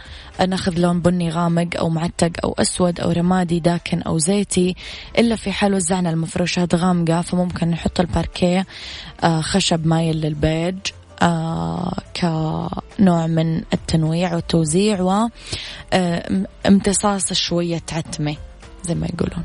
ناخذ 0.48 0.78
لون 0.78 1.00
بني 1.00 1.30
غامق 1.30 1.68
أو 1.78 1.88
معتق 1.88 2.30
أو 2.44 2.54
أسود 2.59 3.00
أو 3.00 3.11
رمادي 3.11 3.61
داكن 3.61 4.02
أو 4.02 4.18
زيتي. 4.18 4.74
إلا 5.18 5.37
في 5.37 5.52
حال 5.52 5.74
وزعنا 5.74 6.11
المفروشات 6.11 6.74
غامقة 6.74 7.20
فممكن 7.20 7.68
نحط 7.68 8.00
الباركيه 8.00 8.66
آه، 9.24 9.40
خشب 9.40 9.87
مايل 9.87 10.16
للبيج 10.16 10.76
آه 11.22 11.96
كنوع 12.16 13.26
من 13.26 13.62
التنويع 13.72 14.35
والتوزيع 14.35 15.00
وامتصاص 16.62 17.30
آه 17.30 17.35
شوية 17.35 17.83
عتمة 17.92 18.37
زي 18.85 18.94
ما 18.94 19.07
يقولون. 19.07 19.44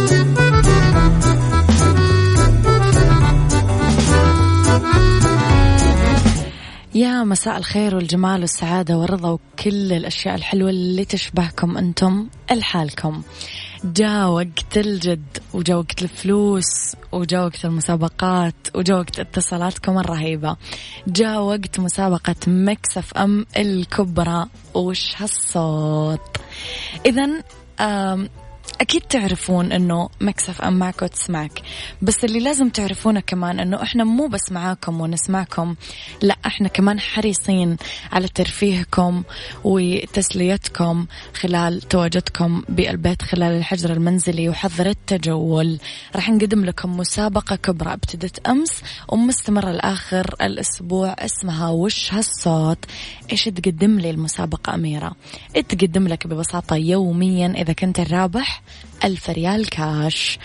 يا 6.95 7.23
مساء 7.23 7.57
الخير 7.57 7.95
والجمال 7.95 8.41
والسعادة 8.41 8.97
والرضا 8.97 9.29
وكل 9.29 9.93
الأشياء 9.93 10.35
الحلوة 10.35 10.69
اللي 10.69 11.05
تشبهكم 11.05 11.77
أنتم 11.77 12.27
لحالكم 12.51 13.21
جاء 13.83 14.27
وقت 14.27 14.77
الجد 14.77 15.37
وجاء 15.53 15.77
وقت 15.77 16.01
الفلوس 16.01 16.95
وجاء 17.11 17.45
وقت 17.45 17.65
المسابقات 17.65 18.55
وجاء 18.75 18.97
وقت 18.97 19.19
اتصالاتكم 19.19 19.99
الرهيبة. 19.99 20.55
جاء 21.07 21.41
وقت 21.41 21.79
مسابقة 21.79 22.35
Mix 22.47 23.13
FM 23.13 23.45
الكبرى. 23.57 24.45
وش 24.73 25.21
هالصوت؟ 25.21 26.37
إذا 27.05 27.43
أكيد 28.81 29.01
تعرفون 29.01 29.71
أنه 29.71 30.09
Mix 30.21 30.61
FM 30.61 30.79
معك 30.79 31.01
وتسمعك. 31.01 31.61
بس 32.01 32.23
اللي 32.23 32.39
لازم 32.39 32.69
تعرفونه 32.69 33.19
كمان 33.19 33.59
أنه 33.59 33.83
إحنا 33.83 34.03
مو 34.03 34.27
بس 34.27 34.51
معاكم 34.51 35.01
ونسمعكم 35.01 35.75
لا 36.21 36.37
إحنا 36.45 36.67
كمان 36.67 36.99
حريصين 36.99 37.77
على 38.11 38.27
ترفيهكم 38.27 39.23
وتسليتكم 39.63 41.05
خلال 41.33 41.81
تواجدكم 41.81 42.63
بالبيت 42.69 43.21
خلال 43.21 43.57
الحجر 43.57 43.93
المنزلي 43.93 44.49
وحظر 44.49 44.85
التجول. 44.85 45.79
راح 46.15 46.29
نقدم 46.29 46.65
لكم 46.65 46.97
مسابقة 46.97 47.55
كبرى 47.55 47.93
ابتدت 47.93 48.47
أمس 48.47 48.81
ومستمرة 49.07 49.71
لآخر 49.71 50.35
الأسبوع 50.41 51.15
اسمها 51.19 51.69
وش 51.69 52.13
هالصوت؟ 52.13 52.85
إيش 53.31 53.43
تقدم 53.43 53.99
لي 53.99 54.09
المسابقة 54.09 54.75
أميرة؟ 54.75 55.15
تقدم 55.69 56.07
لك 56.07 56.27
ببساطة 56.27 56.75
يوميا 56.75 57.53
إذا 57.57 57.73
كنت 57.73 57.99
الرابح 57.99 58.61
ألف 59.03 59.29
ريال 59.29 59.69
كاش 59.69 60.39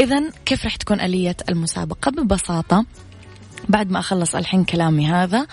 إذا 0.00 0.30
كيف 0.46 0.66
رح 0.66 0.76
تكون 0.76 1.00
آلية 1.00 1.36
المسابقة؟ 1.48 2.10
ببساطة 2.10 2.84
بعد 3.68 3.90
ما 3.90 3.98
أخلص 3.98 4.34
الحين 4.34 4.64
كلامي 4.64 5.06
هذا 5.06 5.46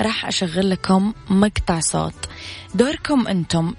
راح 0.00 0.26
أشغل 0.26 0.70
لكم 0.70 1.12
مقطع 1.30 1.80
صوت. 1.80 2.28
دوركم 2.74 3.28
أنتم. 3.28 3.74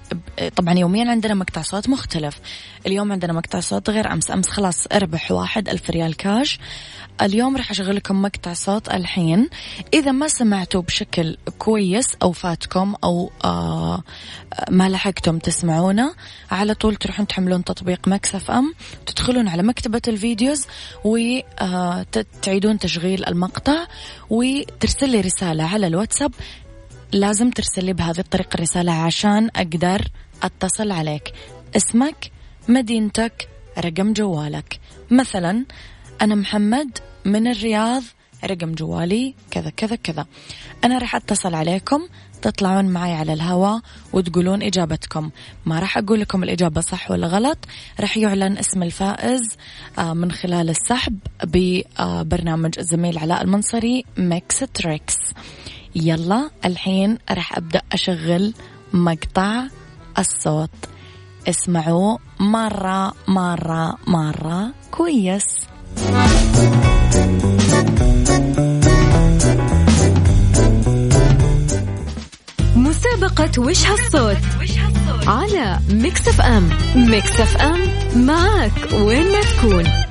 طبعا 0.56 0.74
يوميا 0.74 1.12
عندنا 1.12 1.34
مقطع 1.34 1.62
صوت 1.62 1.90
مختلف. 1.90 2.40
اليوم 2.86 3.12
عندنا 3.12 3.34
مقطع 3.34 3.60
صوت 3.60 3.90
غير 3.90 4.12
أمس. 4.12 4.32
أمس 4.32 4.50
خلاص 4.50 4.88
أربح 4.88 5.32
واحد 5.32 5.70
ألف 5.70 5.90
ريال 5.90 6.18
كاش. 6.18 6.60
اليوم 7.22 7.58
راح 7.58 7.72
أشغل 7.72 7.96
لكم 7.96 8.22
مقطع 8.22 8.54
صوت 8.54 8.90
الحين. 8.90 9.50
إذا 9.94 10.12
ما 10.12 10.28
سمعتوا 10.28 10.82
بشكل 10.82 11.38
كويس 11.58 12.16
أو 12.24 12.32
فاتكم 12.32 12.96
أو 13.04 13.32
آه 13.46 14.04
ما 14.70 14.90
لحقتم 14.90 15.40
تسمعونا 15.40 16.14
على 16.52 16.74
طول 16.74 16.96
تروحون 16.96 17.28
تحملون 17.28 17.64
تطبيق 17.64 18.08
Mix 18.08 18.52
FM 18.52 18.74
تدخلون 19.06 19.48
على 19.48 19.64
مكتبة 19.64 20.02
ال 20.08 20.16
videos 20.16 20.68
وتعيدون 21.04 22.80
تشغيل 22.80 23.26
المقطع 23.26 23.88
وترسل 24.30 25.10
لي 25.10 25.22
رسالة 25.22 25.64
على 25.64 25.88
الواتساب 25.88 26.34
لازم 27.16 27.50
ترسل 27.50 27.86
لي 27.86 27.94
بهذه 27.94 28.20
الطريقة 28.20 28.56
الرسالة 28.56 28.92
عشان 28.92 29.50
أقدر 29.56 30.08
أتصل 30.44 30.92
عليك. 30.92 31.34
اسمك 31.76 32.32
مدينتك 32.70 33.50
رقم 33.80 34.14
جوالك. 34.14 34.80
مثلا 35.12 35.66
أنا 36.22 36.36
محمد 36.36 36.98
من 37.26 37.48
الرياض 37.48 38.04
رقم 38.46 38.72
جوالي 38.72 39.34
كذا 39.52 39.70
كذا 39.70 39.96
كذا. 39.96 40.26
أنا 40.84 40.98
راح 40.98 41.16
أتصل 41.16 41.56
عليكم 41.56 42.08
تطلعون 42.42 42.86
معي 42.86 43.14
على 43.14 43.34
الهواء 43.34 43.82
وتقولون 44.14 44.64
إجابتكم. 44.64 45.30
ما 45.66 45.80
راح 45.80 45.98
أقول 45.98 46.20
لكم 46.20 46.44
الإجابة 46.44 46.82
صح 46.82 47.12
ولا 47.12 47.28
غلط 47.28 47.58
راح 48.00 48.18
يعلن 48.18 48.58
اسم 48.58 48.84
الفائز 48.84 49.58
آه، 49.98 50.14
من 50.14 50.32
خلال 50.32 50.70
السحب 50.70 51.20
ببرنامج 51.44 52.80
الزميل 52.80 53.18
علاء 53.18 53.42
المنصري 53.42 54.06
Mix 54.18 54.60
Tricks 54.60 55.16
يلا 55.96 56.50
الحين 56.66 57.18
راح 57.32 57.58
أبدأ 57.58 57.82
أشغل 57.92 58.54
مقطع 58.94 59.64
الصوت. 60.20 60.70
اسمعوا 61.50 62.18
مرة 62.40 63.14
مرة 63.28 63.98
مرة. 64.08 64.72
كويس. 64.92 65.44
مسابقة 72.76 73.62
وش 73.62 73.86
هالصوت؟ 73.86 74.38
على 75.28 75.80
ميكس 75.90 76.28
اف 76.28 76.42
ام. 76.42 76.70
ميكس 76.96 77.40
اف 77.40 77.58
ام 77.58 77.80
معك 78.16 78.94
وين 78.94 79.32
ما 79.32 79.42
تكون. 79.42 80.05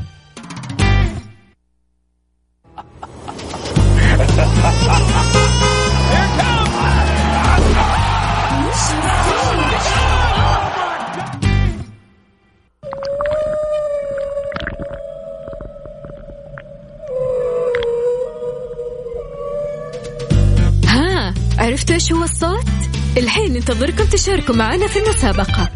ننتظركم 23.75 24.05
تشاركوا 24.05 24.55
معنا 24.55 24.87
في 24.87 24.99
المسابقة. 24.99 25.71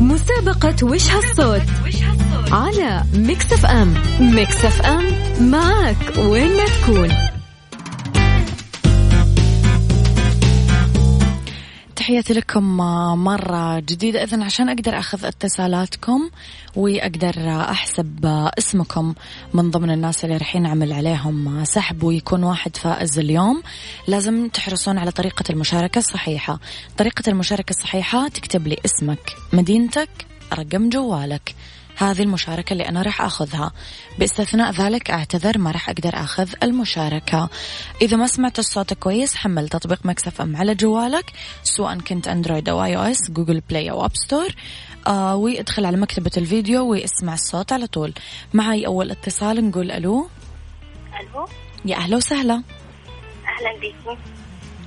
مسابقة 0.00 0.76
وش 0.82 1.10
هالصوت؟ 1.10 1.62
على 2.52 3.04
Mix 3.14 3.52
FM. 3.52 3.94
Mix 4.20 4.64
FM 4.64 5.04
معك 5.50 6.18
وين 6.18 6.56
ما 6.56 6.64
تكون. 6.64 7.29
تحياتي 12.10 12.34
لكم 12.34 12.76
مرة 13.24 13.80
جديدة. 13.80 14.22
إذن 14.22 14.42
عشان 14.42 14.68
أقدر 14.68 14.98
أخذ 14.98 15.24
اتصالاتكم 15.24 16.30
وأقدر 16.76 17.34
أحسب 17.48 18.26
اسمكم 18.58 19.14
من 19.54 19.70
ضمن 19.70 19.90
الناس 19.90 20.24
اللي 20.24 20.36
راح 20.36 20.56
نعمل 20.56 20.92
عليهم 20.92 21.64
سحب 21.64 22.02
ويكون 22.02 22.44
واحد 22.44 22.76
فائز 22.76 23.18
اليوم 23.18 23.62
لازم 24.06 24.48
تحرصون 24.48 24.98
على 24.98 25.10
طريقة 25.10 25.44
المشاركة 25.50 25.98
الصحيحة. 25.98 26.60
طريقة 26.98 27.22
المشاركة 27.28 27.70
الصحيحة 27.70 28.28
تكتب 28.28 28.66
لي 28.66 28.76
اسمك 28.84 29.36
مدينتك 29.52 30.10
رقم 30.54 30.88
جوالك. 30.88 31.54
هذه 32.02 32.22
المشاركة 32.22 32.72
اللي 32.72 32.88
أنا 32.88 33.02
راح 33.02 33.22
أخذها. 33.22 33.72
باستثناء 34.18 34.70
ذلك 34.72 35.10
أعتذر 35.10 35.58
ما 35.58 35.70
راح 35.70 35.90
أقدر 35.90 36.14
أخذ 36.14 36.48
المشاركة. 36.62 37.48
إذا 38.02 38.16
ما 38.16 38.26
سمعت 38.26 38.58
الصوت 38.58 38.94
كويس 38.94 39.34
حمل 39.34 39.68
تطبيق 39.68 40.06
Mix 40.06 40.40
FM 40.40 40.56
على 40.56 40.74
جوالك. 40.74 41.32
سواء 41.62 41.98
كنت 41.98 42.28
Android 42.28 42.68
أو 42.68 42.84
iOS 42.84 43.30
Google 43.30 43.60
Play 43.60 43.90
أو 43.90 44.04
App 44.04 44.16
Store. 44.16 44.48
آه 45.06 45.36
وادخل 45.36 45.84
على 45.84 45.96
مكتبة 45.96 46.30
الفيديو 46.36 46.90
واسمع 46.90 47.34
الصوت 47.34 47.72
على 47.72 47.86
طول. 47.86 48.14
معي 48.54 48.86
أول 48.86 49.10
اتصال 49.10 49.68
نقول 49.68 49.90
ألو. 49.90 50.28
ألو. 51.20 51.48
يا 51.84 51.96
أهلا 51.96 52.16
وسهلا. 52.16 52.54
أهلا 52.54 53.80
بيكم. 53.80 54.18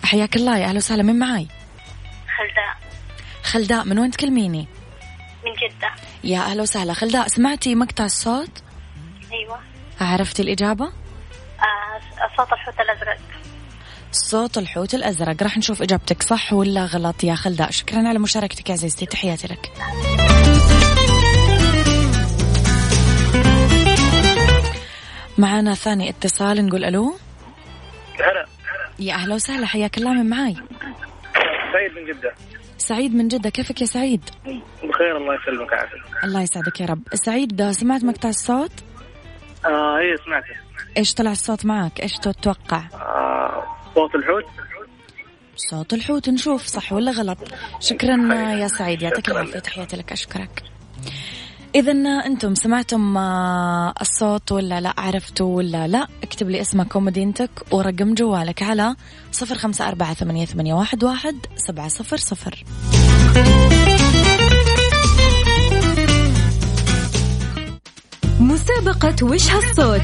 حياك 0.04 0.36
الله 0.36 0.58
يا 0.58 0.65
أهلا 0.65 0.78
وسهلا. 0.78 1.04
من 1.04 1.19
معي؟ 1.19 1.47
خلداء. 2.38 2.93
خلداء 3.43 3.86
من 3.86 3.99
وين 3.99 4.12
تكلميني؟ 4.12 4.67
من 5.45 5.53
جدة. 5.53 5.89
يا 6.23 6.39
أهلا 6.39 6.62
وسهلا. 6.62 6.93
خلداء 6.93 7.27
سمعتي 7.27 7.75
مقطع 7.75 8.06
الصوت؟ 8.06 8.63
أيوه. 9.32 9.60
عرفتي 10.01 10.41
الإجابة؟ 10.41 10.86
آه 10.86 12.27
صوت 12.38 12.53
الحوت 12.53 12.79
الأزرق. 12.79 13.17
صوت 14.12 14.58
الحوت 14.58 14.93
الأزرق. 14.93 15.43
راح 15.43 15.58
نشوف 15.58 15.82
إجابتك 15.82 16.23
صح 16.23 16.53
ولا 16.53 16.86
غلط 16.86 17.23
يا 17.23 17.36
خلداء 17.36 17.71
شكرا 17.71 18.08
على 18.08 18.19
مشاركتك 18.19 18.69
يا 18.69 18.73
عزيزتي 18.73 19.06
تحياتي 19.06 19.47
لك. 19.47 19.71
معنا 25.38 25.73
ثاني 25.73 26.10
اتصال 26.10 26.65
نقول 26.65 26.86
ألو. 26.86 27.15
هلا. 28.15 28.45
يا 28.99 29.13
أهلا 29.13 29.36
وسهلا 29.36 29.65
حياك 29.65 29.97
الله 29.97 30.13
من 30.13 30.29
معاي؟ 30.29 30.56
سعيد 31.73 31.91
من 31.95 32.06
جدة. 32.13 32.34
سعيد 32.84 33.15
من 33.15 33.28
جدة 33.28 33.50
كيفك 33.50 33.82
يا 33.82 33.86
سعيد؟ 33.86 34.30
بخير 34.84 35.17
الله 35.17 35.36
يسلمك 35.36 35.72
ويعافيك. 35.72 36.02
الله 36.24 36.41
يسعدك 36.41 36.82
يا 36.82 36.86
رب. 36.86 37.02
سعيد 37.13 37.72
سمعت 37.72 38.04
مقطع 38.04 38.30
الصوت؟ 38.30 38.72
آه 39.65 40.00
هي 40.00 40.17
سمعته 40.26 40.56
إيش 40.98 41.13
طلع 41.13 41.32
الصوت 41.32 41.65
معك؟ 41.65 42.02
إيش 42.02 42.13
تتوقع؟ 42.13 42.84
آه 42.93 43.63
صوت 43.96 44.15
الحوت؟ 44.15 44.43
صوت 45.56 45.93
الحوت 45.93 46.30
نشوف 46.30 46.65
صح 46.65 46.93
ولا 46.93 47.12
غلط. 47.12 47.38
شكرا 47.80 48.34
يا 48.54 48.67
سعيد 48.67 49.02
يعطيك 49.02 49.30
العافية 49.30 49.60
تحياتي 49.60 49.98
لك 49.98 50.12
أشكرك. 50.12 50.63
إذا 51.75 51.91
أنتم 52.25 52.55
سمعتم 52.55 53.17
آه، 53.17 53.93
الصوت 54.01 54.51
ولا 54.51 54.81
لا 54.81 54.93
عرفتوا 54.97 55.57
ولا 55.57 55.88
لا 55.88 56.07
اكتب 56.23 56.49
لي 56.49 56.62
اسمك 56.62 56.95
ومدينتك 56.95 57.49
ورقم 57.71 58.13
جوالك 58.13 58.63
على 58.63 58.95
صفر 59.31 59.55
خمسة 59.55 59.88
أربعة 59.88 60.13
ثمانية, 60.13 60.45
واحد 60.73 61.36
سبعة 61.55 61.88
صفر 61.88 62.17
صفر. 62.17 62.63
مسابقة 68.39 69.25
وش 69.25 69.49
هالصوت؟ 69.49 70.01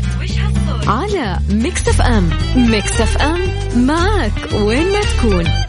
على 0.87 1.39
Mix 1.49 1.87
FM. 1.87 2.29
Mix 2.55 3.01
FM 3.01 3.39
معك 3.85 4.53
وين 4.53 4.91
ما 4.91 4.99
تكون. 5.01 5.68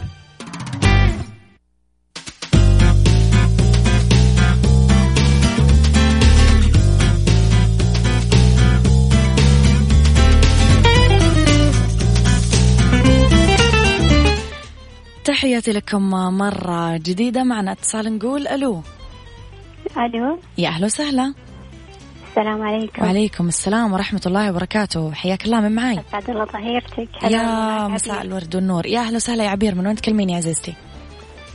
تحياتي 15.51 15.71
لكم 15.71 16.09
مرة 16.37 16.97
جديدة. 16.97 17.43
معنا 17.43 17.71
اتصال 17.71 18.17
نقول 18.17 18.47
ألو. 18.47 18.83
ألو. 19.97 20.39
يا 20.57 20.69
أهلا 20.69 20.85
وسهلا. 20.85 21.33
السلام 22.29 22.61
عليكم. 22.61 23.03
وعليكم 23.03 23.47
السلام 23.47 23.93
ورحمة 23.93 24.21
الله 24.25 24.51
وبركاته. 24.51 25.13
حياك 25.13 25.45
الله 25.45 25.59
من 25.59 25.75
معي 25.75 25.99
أسعد 26.09 26.29
الله 26.29 26.45
ظهيرتك 26.45 27.23
يا 27.23 27.87
مساء 27.87 28.21
الورد 28.21 28.55
والنور. 28.55 28.85
يا 28.85 28.99
أهلا 28.99 29.15
وسهلا 29.15 29.43
يا 29.43 29.49
عبير. 29.49 29.75
من 29.75 29.87
وين 29.87 29.95
تكلميني 29.95 30.31
يا 30.33 30.37
عزيزتي؟ 30.37 30.73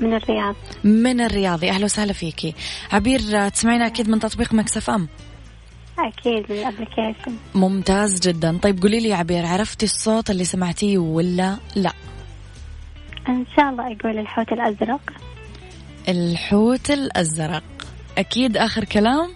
من 0.01 0.15
الرياض. 0.15 0.55
من 0.85 1.21
الرياض. 1.21 1.63
يا 1.63 1.71
أهلا 1.71 1.85
وسهلا 1.85 2.13
فيكي. 2.13 2.55
عبير 2.93 3.49
تسمعينا 3.49 3.87
أكيد 3.87 4.09
من 4.09 4.19
تطبيق 4.19 4.55
Mix 4.55 4.91
FM؟ 4.91 5.09
أكيد 5.99 6.53
من 6.53 6.59
ال 6.59 6.65
application 6.65 7.37
ممتاز 7.55 8.21
جدا. 8.21 8.59
طيب 8.59 8.83
قولي 8.83 9.01
لي 9.01 9.09
يا 9.09 9.17
عبير 9.17 9.47
عرفتي 9.47 9.87
الصوت 9.87 10.31
اللي 10.31 10.45
سمعتيه 10.45 10.99
ولا 10.99 11.57
لا؟ 11.77 11.93
إن 13.29 13.47
شاء 13.57 13.71
الله 13.71 13.93
أقول 13.93 14.19
الحوت 14.19 14.53
الأزرق. 14.53 15.01
الحوت 16.09 16.91
الأزرق. 16.91 17.63
أكيد 18.19 18.57
آخر 18.57 18.85
كلام؟ 18.85 19.31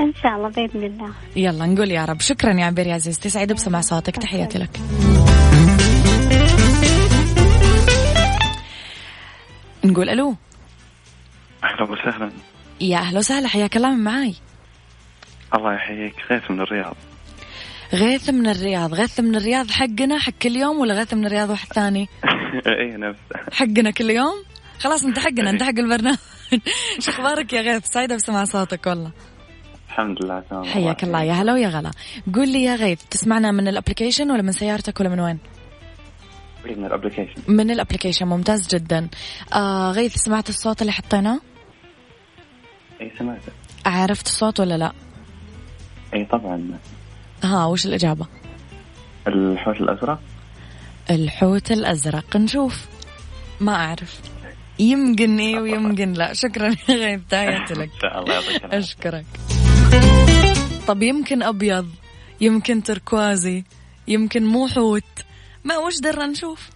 إن 0.00 0.12
شاء 0.22 0.36
الله 0.36 0.48
بإذن 0.48 0.84
الله. 0.84 1.12
يلا 1.36 1.66
نقول 1.66 1.90
يا 1.90 2.04
رب. 2.04 2.20
شكرا 2.20 2.52
يا 2.52 2.64
عبير 2.64 2.86
يا 2.86 2.94
عزيزتي 2.94 3.28
سعيدة 3.28 3.54
بسمع 3.54 3.80
صوتك. 3.80 4.16
تحياتي 4.16 4.58
لك. 4.58 4.80
نقول 9.84 10.08
ألو. 10.08 10.36
أهلا 11.64 11.82
وسهلا. 11.82 12.30
يا 12.80 12.98
أهلا 12.98 13.18
وسهلا. 13.18 13.48
حياك 13.48 13.76
الله 13.76 13.94
من 13.94 14.04
معاي. 14.04 14.34
الله 15.54 15.74
يحييك. 15.74 16.14
غيث 16.30 16.50
من 16.50 16.60
الرياض. 16.60 16.96
غيث 17.94 18.30
من 18.30 18.46
الرياض. 18.46 18.94
غيث 18.94 19.20
من 19.20 19.36
الرياض 19.36 19.70
حقنا 19.70 20.18
حق 20.18 20.32
كل 20.42 20.56
يوم 20.56 20.78
ولا 20.78 20.94
غيث 20.94 21.14
من 21.14 21.26
الرياض 21.26 21.50
واحد 21.50 21.72
ثاني؟ 21.72 22.08
اي 22.80 22.96
نفس. 22.96 23.18
حقنا 23.52 23.90
كل 23.90 24.10
يوم؟ 24.10 24.44
خلاص 24.78 25.04
انت 25.04 25.18
حقنا 25.18 25.50
انت 25.50 25.62
حق 25.62 25.78
البرنامج. 25.78 26.18
شو 27.00 27.10
أخبارك 27.10 27.52
يا 27.52 27.60
غيث؟ 27.60 27.86
سعيدة 27.86 28.14
بسمع 28.16 28.44
صوتك 28.44 28.86
والله. 28.86 29.10
الحمد 29.88 30.24
لله 30.24 30.40
تمام. 30.40 30.64
حياك 30.64 31.04
الله 31.04 31.22
يا 31.22 31.32
هلا 31.32 31.52
ويا 31.52 31.68
غلا. 31.68 31.90
قول 32.34 32.48
لي 32.48 32.62
يا 32.64 32.74
غيث 32.76 33.02
تسمعنا 33.10 33.52
من 33.52 33.68
ال 33.68 33.73
application 33.73 34.30
ولا 34.30 34.42
من 34.42 34.52
سيارتك 34.52 35.00
ولا 35.00 35.08
من 35.08 35.20
وين؟ 35.20 35.38
من 36.66 36.84
الابلكيشن. 36.84 37.42
من 37.48 37.70
الابلكيشن 37.70 38.26
ممتاز 38.26 38.68
جدا. 38.74 39.08
آه 39.52 39.90
غيث 39.92 40.16
سمعت 40.16 40.48
الصوت 40.48 40.80
اللي 40.80 40.92
حطيناه؟ 40.92 41.40
اي 43.00 43.12
سمعت. 43.18 43.40
عرفت 43.86 44.26
الصوت 44.26 44.60
ولا 44.60 44.74
لا؟ 44.78 44.92
اي 46.14 46.24
طبعا. 46.24 46.78
ها 47.44 47.66
وش 47.66 47.86
الإجابة؟ 47.86 48.26
الحوت 49.28 49.76
الأزرق. 49.80 50.18
الحوت 51.10 51.72
الأزرق. 51.72 52.36
نشوف. 52.36 52.86
ما 53.60 53.74
أعرف. 53.74 54.20
يمكن 54.78 55.38
إيه 55.38 55.60
ويمكن 55.60 56.12
لا. 56.12 56.32
شكرا 56.34 56.68
يا 56.88 56.94
غيث. 56.94 57.20
تحياتي 57.30 57.74
لك. 57.80 57.90
أشكرك. 58.64 59.24
طب 60.86 61.02
يمكن 61.02 61.42
أبيض. 61.42 61.88
يمكن 62.40 62.82
تركوازي. 62.82 63.64
يمكن 64.08 64.46
مو 64.46 64.68
حوت. 64.68 65.04
ما 65.64 65.76
وش 65.78 66.00
درنا؟ 66.00 66.26
نشوف. 66.26 66.70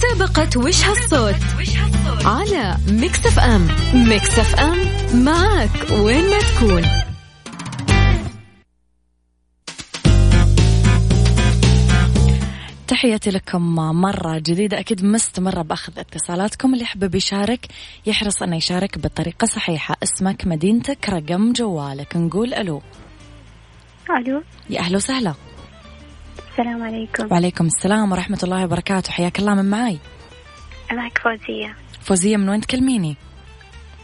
مسابقة 0.00 0.60
وش 0.60 0.84
هالصوت؟ 0.84 1.34
على 2.24 2.76
ميكس 2.88 3.26
اف 3.26 3.38
ام. 3.38 3.68
ميكس 3.94 4.38
اف 4.38 4.54
ام 4.54 4.78
معك 5.24 5.90
وين 5.90 6.30
ما 6.30 6.38
تكون. 6.38 6.82
تحياتي 12.88 13.30
لكم 13.30 13.74
مرة 13.76 14.38
جديدة. 14.38 14.80
أكيد 14.80 15.04
مستمرة 15.04 15.62
بأخذ 15.62 15.98
اتصالاتكم. 15.98 16.74
اللي 16.74 16.84
حابب 16.84 17.14
يشارك 17.14 17.66
يحرص 18.06 18.42
أنه 18.42 18.56
يشارك 18.56 18.98
بالطريقة 18.98 19.44
الصحيحة 19.44 19.96
اسمك 20.02 20.46
مدينتك 20.46 21.08
رقم 21.08 21.52
جوالك. 21.52 22.16
نقول 22.16 22.54
ألو. 22.54 22.82
ألو. 24.10 24.42
يا 24.70 24.80
أهلا 24.80 24.96
وسهلا. 24.96 25.34
السلام 26.60 26.82
عليكم. 26.82 27.28
وعليكم 27.32 27.66
السلام 27.66 28.12
ورحمة 28.12 28.38
الله 28.42 28.64
وبركاته. 28.64 29.12
حياك 29.12 29.38
الله 29.38 29.54
من 29.54 29.70
معاي. 29.70 29.98
معك 30.92 31.18
فوزية. 31.18 31.76
فوزية 32.00 32.36
من 32.36 32.48
وين 32.48 32.60
تكلميني؟ 32.60 33.16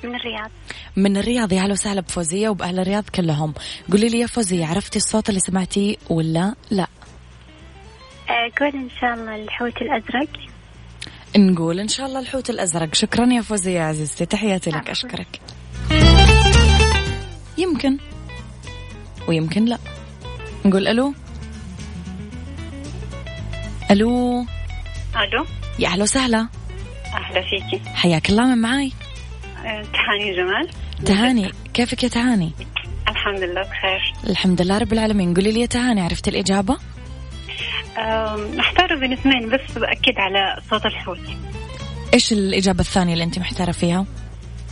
من 0.04 0.14
الرياض. 0.14 0.50
من 0.96 1.16
الرياض. 1.16 1.52
يا 1.52 1.60
هلا 1.60 1.72
وسهلا 1.72 2.00
بفوزية 2.00 2.48
وبأهل 2.48 2.78
الرياض 2.78 3.04
كلهم. 3.14 3.54
قولي 3.90 4.08
لي 4.08 4.18
يا 4.18 4.26
فوزية 4.26 4.66
عرفتي 4.66 4.98
الصوت 4.98 5.28
اللي 5.28 5.40
سمعتيه 5.40 5.96
ولا 6.10 6.54
لا؟ 6.70 6.86
أقول 8.28 8.68
إن 8.68 8.88
شاء 9.00 9.14
الله 9.14 9.34
الحوت 9.34 9.82
الأزرق. 9.82 10.28
نقول 11.36 11.80
إن 11.80 11.88
شاء 11.88 12.06
الله 12.06 12.20
الحوت 12.20 12.50
الأزرق. 12.50 12.94
شكرا 12.94 13.26
يا 13.32 13.40
فوزية 13.40 13.80
عزيزتي. 13.80 14.26
تحياتي 14.26 14.70
لك 14.70 14.76
عفواً. 14.76 14.92
أشكرك. 14.92 15.40
يمكن. 17.58 17.98
ويمكن 19.28 19.64
لا. 19.64 19.78
نقول 20.64 20.88
ألو؟ 20.88 21.14
ألو. 23.90 24.40
ألو. 25.16 25.46
يا 25.78 25.88
أهلا 25.88 26.02
وسهلا. 26.02 26.48
أهلا 27.14 27.42
فيكي. 27.42 27.88
حياك 27.94 28.30
الله 28.30 28.46
من 28.46 28.58
معاي. 28.58 28.92
أه، 29.64 29.82
تهاني 29.82 30.36
جمال. 30.36 30.70
تهاني. 31.04 31.52
كيفك 31.74 32.04
يا 32.04 32.08
تهاني؟ 32.08 32.52
الحمد 33.08 33.38
لله 33.40 33.62
بخير. 33.62 34.30
الحمد 34.30 34.62
لله 34.62 34.78
رب 34.78 34.92
العالمين. 34.92 35.34
قولي 35.34 35.52
لي 35.52 35.60
يا 35.60 35.66
تهاني 35.66 36.00
عرفت 36.00 36.28
الإجابة؟ 36.28 36.76
أم، 37.98 38.56
محتارة 38.56 38.94
بين 38.94 39.12
اثنين 39.12 39.48
بس 39.48 39.78
بأكد 39.78 40.18
على 40.18 40.60
صوت 40.70 40.86
الحوت. 40.86 41.18
إيش 42.14 42.32
الإجابة 42.32 42.80
الثانية 42.80 43.12
اللي 43.12 43.24
أنت 43.24 43.38
محتارة 43.38 43.72
فيها؟ 43.72 44.06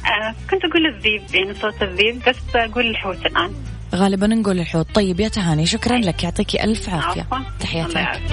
أه، 0.07 0.35
كنت 0.51 0.65
أقول 0.65 0.87
الذيب 0.87 1.23
يعني 1.35 1.55
صوت 1.55 1.83
الذيب 1.83 2.23
بس 2.29 2.57
أقول 2.57 2.87
الحوت 2.87 3.27
الآن. 3.27 3.55
غالبا 3.95 4.27
نقول 4.27 4.61
الحوت. 4.61 4.87
طيب 4.95 5.21
يا 5.21 5.29
تهاني 5.29 5.67
شكرا 5.67 5.99
لك. 5.99 6.25
يعطيك 6.25 6.57
ألف 6.57 6.89
عافية. 6.89 7.27
تحياتي 7.61 7.89
الله 7.89 8.13
لك 8.13 8.31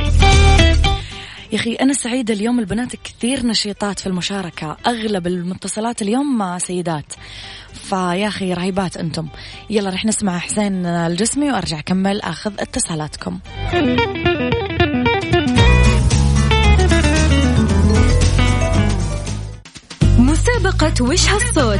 يا 1.52 1.58
أخي 1.58 1.76
أنا 1.76 1.93
سعيدة 1.93 2.34
اليوم. 2.34 2.60
البنات 2.60 2.95
كثير 2.95 3.45
نشيطات 3.45 4.00
في 4.00 4.08
المشاركة. 4.08 4.78
أغلب 4.88 5.28
المتصلات 5.28 6.02
اليوم 6.02 6.58
سيدات. 6.58 7.13
فيا 7.74 8.28
أخي 8.28 8.54
رهيبات 8.54 8.97
أنتم. 8.97 9.28
يلا 9.69 9.89
رح 9.89 10.06
نسمع 10.06 10.39
حسين 10.39 10.86
الجسمي 10.86 11.52
وأرجع 11.52 11.80
أكمل 11.80 12.21
أخذ 12.21 12.54
اتصالاتكم. 12.60 13.39
مسابقة 20.17 21.06
وش 21.06 21.30
هالصوت؟ 21.30 21.80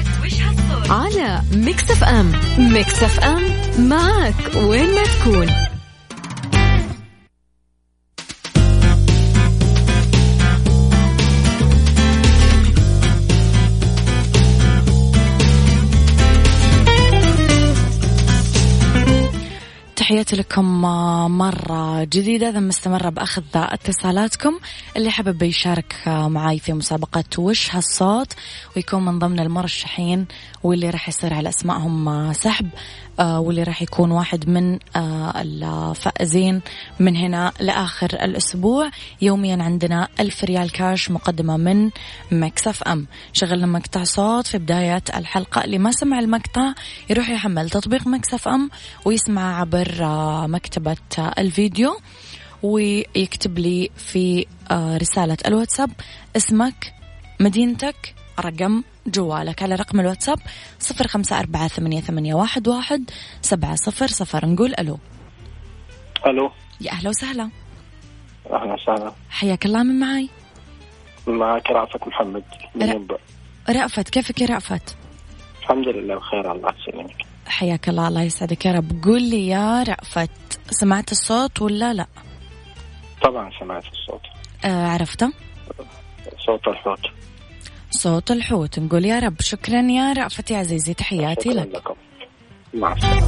على 0.90 1.42
ميكس 1.52 1.92
أف 1.92 2.04
أم. 2.04 2.32
ميكس 2.58 3.04
أف 3.04 3.20
أم. 3.20 3.61
معك 3.80 4.56
وين 4.56 4.96
ما 4.96 5.04
تكون. 5.04 5.48
تحياتي 19.96 20.36
لكم 20.36 20.82
مرة 21.38 22.04
جديدة 22.04 22.50
أكيد 22.50 22.60
مستمرة 22.60 23.10
بأخذ 23.10 23.44
اتصالاتكم. 23.56 24.60
اللي 24.98 25.12
حابب 25.12 25.44
يشارك 25.44 25.96
معاي 26.08 26.60
في 26.60 26.74
مسابقة 26.74 27.24
وش 27.38 27.76
هالصوت 27.76 28.34
ويكون 28.76 29.06
من 29.06 29.20
ضمن 29.20 29.40
المرشحين 29.40 30.28
واللي 30.64 30.90
راح 30.90 31.10
يصير 31.10 31.34
على 31.34 31.50
أسمائهم 31.50 32.34
سحب 32.34 32.70
آه، 33.20 33.40
واللي 33.40 33.64
راح 33.64 33.82
يكون 33.82 34.12
واحد 34.12 34.50
من 34.50 34.80
آه، 34.96 35.42
الفائزين 35.42 36.62
من 37.00 37.16
هنا 37.16 37.52
لآخر 37.60 38.08
الأسبوع. 38.14 38.90
يوميا 39.22 39.64
عندنا 39.64 40.08
ألف 40.20 40.44
ريال 40.44 40.72
كاش 40.72 41.12
مقدمة 41.12 41.58
من 41.58 41.90
ميكس 42.32 42.66
أف 42.66 42.84
أم. 42.84 43.08
شغلنا 43.34 43.68
مقطع 43.68 44.04
صوت 44.04 44.48
في 44.48 44.58
بداية 44.58 45.04
الحلقة. 45.16 45.64
اللي 45.64 45.78
ما 45.78 45.92
سمع 45.92 46.20
المقطع 46.20 46.74
يروح 47.10 47.30
يحمل 47.30 47.70
تطبيق 47.70 48.08
ميكس 48.08 48.34
أف 48.34 48.48
أم 48.48 48.70
ويسمع 49.06 49.60
عبر 49.60 49.98
آه، 50.02 50.48
مكتبة 50.48 50.98
آه، 51.20 51.34
الفيديو 51.38 52.00
ويكتب 52.64 53.60
لي 53.60 53.90
في 53.98 54.46
رسالة 54.72 55.38
الواتساب 55.48 55.92
اسمك 56.38 56.94
مدينتك 57.40 58.16
رقم 58.42 58.84
جوالك 59.08 59.64
على 59.64 59.76
رقم 59.76 60.00
الواتساب 60.00 60.40
صفر 60.80 61.08
خمسة 61.08 61.40
أربعة 61.40 61.68
ثمانية, 61.68 62.02
ثمانية 62.02 62.34
واحد, 62.34 62.68
واحد 62.68 63.10
سبعة 63.42 63.76
صفر 63.76 64.08
صفر. 64.08 64.46
نقول 64.46 64.74
ألو. 64.80 65.00
ألو. 66.26 66.52
يا 66.82 66.92
أهلا 66.92 67.10
وسهلا. 67.10 67.50
أهلا 68.52 68.74
وسهلا. 68.74 69.12
حياك 69.30 69.66
الله 69.66 69.84
من 69.84 70.00
معاي؟ 70.00 70.30
معك 71.28 71.72
رأفت 71.72 72.08
محمد 72.08 72.44
من. 72.76 72.88
ينبع. 72.88 73.18
رأفت 73.70 74.10
كيفك 74.10 74.42
يا 74.42 74.48
رأفت؟ 74.48 74.98
الحمد 75.62 75.88
لله 75.88 76.16
بخير 76.16 76.52
الله 76.52 76.74
يسلمك. 76.82 77.18
حياك 77.48 77.90
الله 77.90 78.08
الله 78.08 78.22
يسعدك 78.22 78.66
يا 78.66 78.72
رب. 78.72 79.04
قول 79.04 79.24
لي 79.30 79.48
يا 79.48 79.84
رأفت 79.84 80.60
سمعت 80.70 81.12
الصوت 81.12 81.62
ولا 81.62 81.94
لا؟ 81.94 82.08
طبعا 83.24 83.52
سمعت 83.60 83.84
الصوت. 83.86 84.22
آه 84.66 84.88
عرفته. 84.88 85.34
صوت 86.46 86.68
الحوت. 86.68 87.00
صوت 87.92 88.32
الحوت. 88.32 88.80
نقول 88.80 89.06
يا 89.06 89.20
رب 89.20 89.42
شكرا 89.42 89.82
يا 89.82 90.14
رأفت 90.14 90.52
يا 90.52 90.58
عزيزي 90.58 90.94
تحياتي 90.94 91.50
لك. 91.50 91.70
لكم. 91.76 91.94
مع 92.74 92.94
السلامة. 92.94 93.22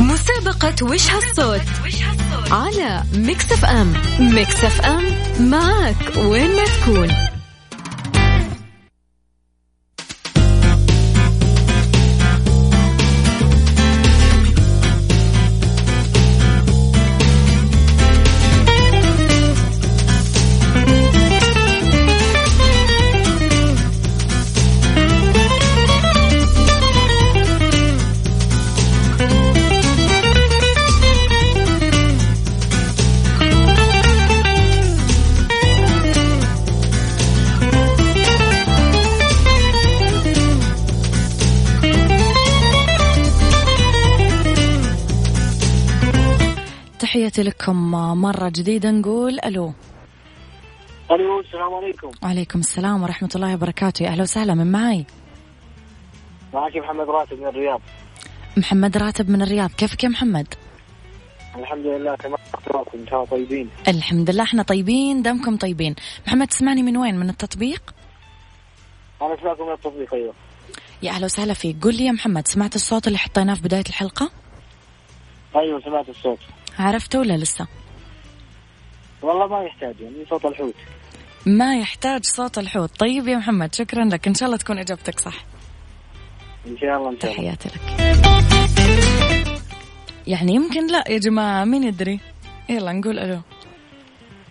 مسابقة 0.00 0.84
وش 0.86 1.10
هالصوت؟ 1.10 1.60
على 2.50 3.02
ميكس 3.14 3.52
اف 3.52 3.64
ام 3.64 3.92
ميكس 4.20 4.64
اف 4.64 4.80
ام 4.80 5.04
معك 5.40 6.16
وين 6.16 6.50
ما 6.56 6.64
تكون. 6.64 7.27
مرة 48.14 48.48
جديدة 48.48 48.90
نقول 48.90 49.40
ألو. 49.44 49.72
ألو 51.10 51.40
السلام 51.40 51.74
عليكم. 51.74 52.10
وعليكم 52.22 52.58
السلام 52.58 53.02
ورحمة 53.02 53.30
الله 53.34 53.54
وبركاته. 53.54 54.06
أهلا 54.06 54.22
وسهلا 54.22 54.54
من 54.54 54.72
معاي؟ 54.72 55.06
معك 56.54 56.76
محمد 56.76 57.10
راتب 57.10 57.40
من 57.40 57.46
الرياض. 57.46 57.80
محمد 58.56 58.96
راتب 58.96 59.30
من 59.30 59.42
الرياض. 59.42 59.70
كيفك 59.70 60.04
يا 60.04 60.08
محمد؟ 60.08 60.54
الحمد 61.56 61.86
لله 61.86 62.14
تمام. 62.14 62.38
ان 62.94 63.06
شاء 63.06 63.24
الله 63.24 63.30
طيبين؟ 63.30 63.70
الحمد 63.88 64.30
لله 64.30 64.42
إحنا 64.42 64.62
طيبين 64.62 65.22
دامكم 65.22 65.56
طيبين. 65.56 65.94
محمد 66.26 66.46
تسمعني 66.46 66.82
من 66.82 66.96
وين؟ 66.96 67.16
من 67.18 67.30
التطبيق؟ 67.30 67.94
أنا 69.22 69.34
اسمعكم 69.34 69.66
من 69.66 69.72
التطبيق 69.72 70.14
أيوه. 70.14 70.34
يا 71.02 71.10
أهلا 71.10 71.24
وسهلا 71.24 71.54
فيك. 71.54 71.84
قل 71.84 71.94
لي 71.94 72.06
يا 72.06 72.12
محمد 72.12 72.48
سمعت 72.48 72.74
الصوت 72.74 73.06
اللي 73.06 73.18
حطيناه 73.18 73.54
في 73.54 73.62
بداية 73.62 73.84
الحلقة؟ 73.88 74.30
أيوه 75.56 75.80
سمعت 75.80 76.08
الصوت. 76.08 76.38
عرفته 76.78 77.18
ولا 77.18 77.36
لسه؟ 77.36 77.66
والله 79.22 79.46
ما 79.46 79.62
يحتاج 79.64 80.00
يعني 80.00 80.26
صوت 80.30 80.44
الحوت. 80.44 80.74
ما 81.46 81.78
يحتاج 81.78 82.24
صوت 82.24 82.58
الحوت. 82.58 83.00
طيب 83.00 83.28
يا 83.28 83.36
محمد 83.36 83.74
شكرا 83.74 84.04
لك. 84.04 84.28
إن 84.28 84.34
شاء 84.34 84.46
الله 84.46 84.58
تكون 84.58 84.78
إجابتك 84.78 85.20
صح. 85.20 85.44
إن 86.66 86.78
شاء 86.78 86.96
الله 86.96 87.10
إن 87.10 87.20
شاء 87.20 87.30
الله. 87.30 87.36
تحياتي 87.36 87.68
لك. 87.68 87.80
يعني 90.26 90.54
يمكن 90.54 90.86
لا 90.86 91.04
يا 91.08 91.18
جماعة 91.18 91.64
مين 91.64 91.82
يدري؟ 91.82 92.20
يلا 92.68 92.92
نقول 92.92 93.18
ألو. 93.18 93.40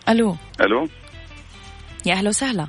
ألو. 0.08 0.36
ألو. 0.60 0.88
يا 2.06 2.14
أهلا 2.14 2.28
وسهلا. 2.28 2.66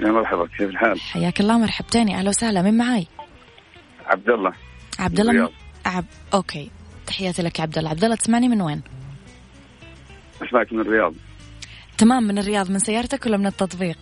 يا 0.00 0.10
مرحبا 0.10 0.46
كيف 0.46 0.70
الحال؟ 0.70 1.00
حياك 1.00 1.40
الله 1.40 1.58
مرحبتين. 1.58 2.08
يا 2.08 2.18
أهلا 2.18 2.28
وسهلا 2.28 2.62
من 2.62 2.76
معاي؟ 2.76 3.06
عبد 4.06 4.28
الله. 4.28 4.52
عبد 4.98 5.20
الله. 5.20 5.50
عب... 5.86 6.04
أوكي. 6.34 6.70
تحياتي 7.06 7.42
لك 7.42 7.58
يا 7.58 7.62
عبد 7.62 7.78
الله. 7.78 7.90
عبد 7.90 8.04
الله 8.04 8.16
تسمعني 8.16 8.48
من 8.48 8.62
وين؟ 8.62 8.82
اسمعك 10.42 10.72
من 10.72 10.80
الرياض. 10.80 11.14
تمام 11.98 12.22
من 12.22 12.38
الرياض 12.38 12.70
من 12.70 12.78
سيارتك 12.78 13.26
ولا 13.26 13.36
من 13.36 13.46
التطبيق؟ 13.46 13.98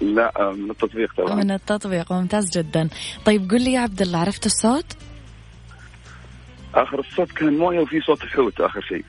لا 0.00 0.32
آه، 0.40 0.52
من 0.52 0.70
التطبيق 0.70 1.14
طبعا. 1.16 1.34
من 1.34 1.50
التطبيق 1.50 2.12
ممتاز 2.12 2.50
جدا. 2.58 2.88
طيب 3.24 3.50
قل 3.50 3.62
لي 3.62 3.72
يا 3.72 3.80
عبد 3.80 4.02
الله 4.02 4.18
عرفت 4.18 4.46
الصوت؟ 4.46 4.96
آخر 6.74 7.00
الصوت 7.00 7.32
كان 7.32 7.56
موية 7.58 7.80
وفي 7.80 8.00
صوت 8.00 8.22
الحوت 8.22 8.60
آخر 8.60 8.80
شيء. 8.80 9.04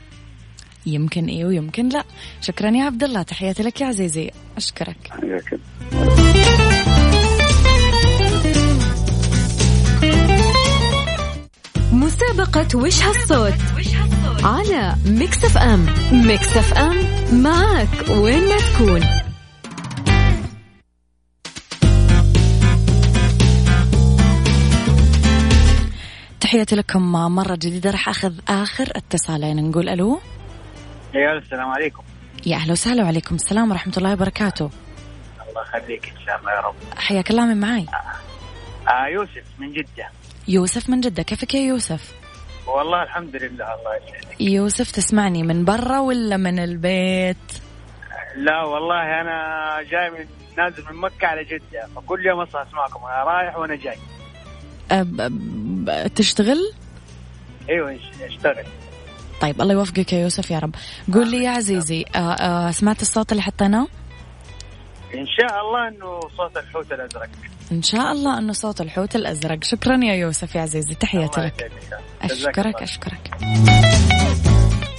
يمكن 0.86 1.26
إيه 1.26 1.46
ويمكن 1.46 1.90
لا. 1.90 2.04
شكرا 2.42 2.70
يا 2.70 2.84
عبد 2.84 3.04
الله 3.04 3.22
تحياتي 3.24 3.64
لك 3.64 3.82
يا 3.82 3.86
عزيزي. 3.86 4.32
أشكرك. 4.58 4.98
حياك 5.22 5.60
مسابقة 11.92 12.78
وش 12.80 13.04
هالصوت؟ 13.04 13.54
على 14.44 14.96
ميكس 15.06 15.46
اف 15.46 15.58
ام. 15.58 15.86
ميكس 16.12 16.58
اف 16.58 16.74
ام 16.74 16.96
معك 17.44 18.10
وين 18.10 18.50
ما 18.50 18.58
تكون. 18.58 19.02
تحياتي 26.40 26.76
لكم 26.76 27.12
مرة 27.12 27.56
جديدة. 27.56 27.92
راح 27.92 28.10
أخذ 28.10 28.34
آخر 28.48 28.92
اتصالين. 28.96 29.70
نقول 29.70 29.90
ألو. 29.90 30.20
يا 31.14 31.38
السلام 31.38 31.70
عليكم. 31.70 32.04
يا 32.46 32.56
أهلا 32.56 32.72
وسهلا 32.72 33.04
وعليكم 33.04 33.36
السلام 33.36 33.72
ورحمة 33.72 33.94
الله 33.98 34.14
وبركاته. 34.14 34.70
الله 35.50 35.62
يخليك 35.62 36.14
إن 36.20 36.26
شاء 36.26 36.40
الله 36.40 36.52
يا 36.52 36.60
رب. 36.60 36.76
حياك 36.98 37.32
الله 37.32 37.46
من 37.46 37.60
معاي. 37.60 37.86
آه 38.88 39.08
يوسف 39.14 39.44
من 39.60 39.74
جدة. 39.74 40.10
يوسف 40.48 40.90
من 40.90 41.02
جدة. 41.02 41.24
كيفك 41.24 41.54
يا 41.54 41.60
يوسف؟ 41.60 42.23
والله 42.68 43.04
الحمد 43.04 43.36
لله 43.36 43.50
الله 43.74 43.96
يسعدك. 43.96 44.42
يوسف 44.42 44.92
تسمعني 44.92 45.44
من 45.44 45.66
برا 45.66 46.00
ولا 46.00 46.38
من 46.38 46.60
البيت؟ 46.60 47.38
لا 48.36 48.64
والله 48.64 49.22
أنا 49.22 49.38
جاي 49.92 50.10
من 50.10 50.26
نازل 50.58 50.84
من 50.92 51.02
مكة 51.02 51.28
على 51.28 51.44
جدة 51.44 51.88
فكل 51.96 52.26
يوم 52.26 52.40
أصحى 52.40 52.64
أسمعكم 52.70 53.06
أنا 53.06 53.24
رايح 53.24 53.58
وأنا 53.58 53.76
جاي. 53.76 53.98
أب 54.92 55.22
أب 55.22 56.14
تشتغل؟ 56.16 56.74
أيوه 57.70 58.00
أشتغل. 58.22 58.66
طيب 59.42 59.62
الله 59.62 59.74
يوفقك 59.74 60.14
يا 60.14 60.20
يوسف 60.20 60.52
يا 60.52 60.60
رب. 60.60 60.76
قول 61.14 61.32
لي 61.32 61.44
يا 61.44 61.50
عزيزي 61.50 62.06
آه 62.16 62.20
آه 62.20 62.72
سمعت 62.72 63.02
الصوت 63.02 63.32
اللي 63.32 63.44
حطيناه؟ 63.44 63.88
إن 65.14 65.26
شاء 65.28 65.62
الله 65.62 65.88
إنه 65.88 66.20
صوت 66.38 66.58
الحوت 66.58 66.92
الأزرق. 66.92 67.30
إن 67.72 67.82
شاء 67.82 68.12
الله 68.12 68.38
أنه 68.38 68.54
صوت 68.54 68.82
الحوت 68.82 69.16
الأزرق. 69.16 69.64
شكرا 69.64 70.00
يا 70.04 70.14
يوسف 70.14 70.56
يا 70.56 70.62
عزيزي. 70.62 70.96
تحياتي 70.96 71.42
لك. 71.42 71.72
أشكرك 72.82 73.32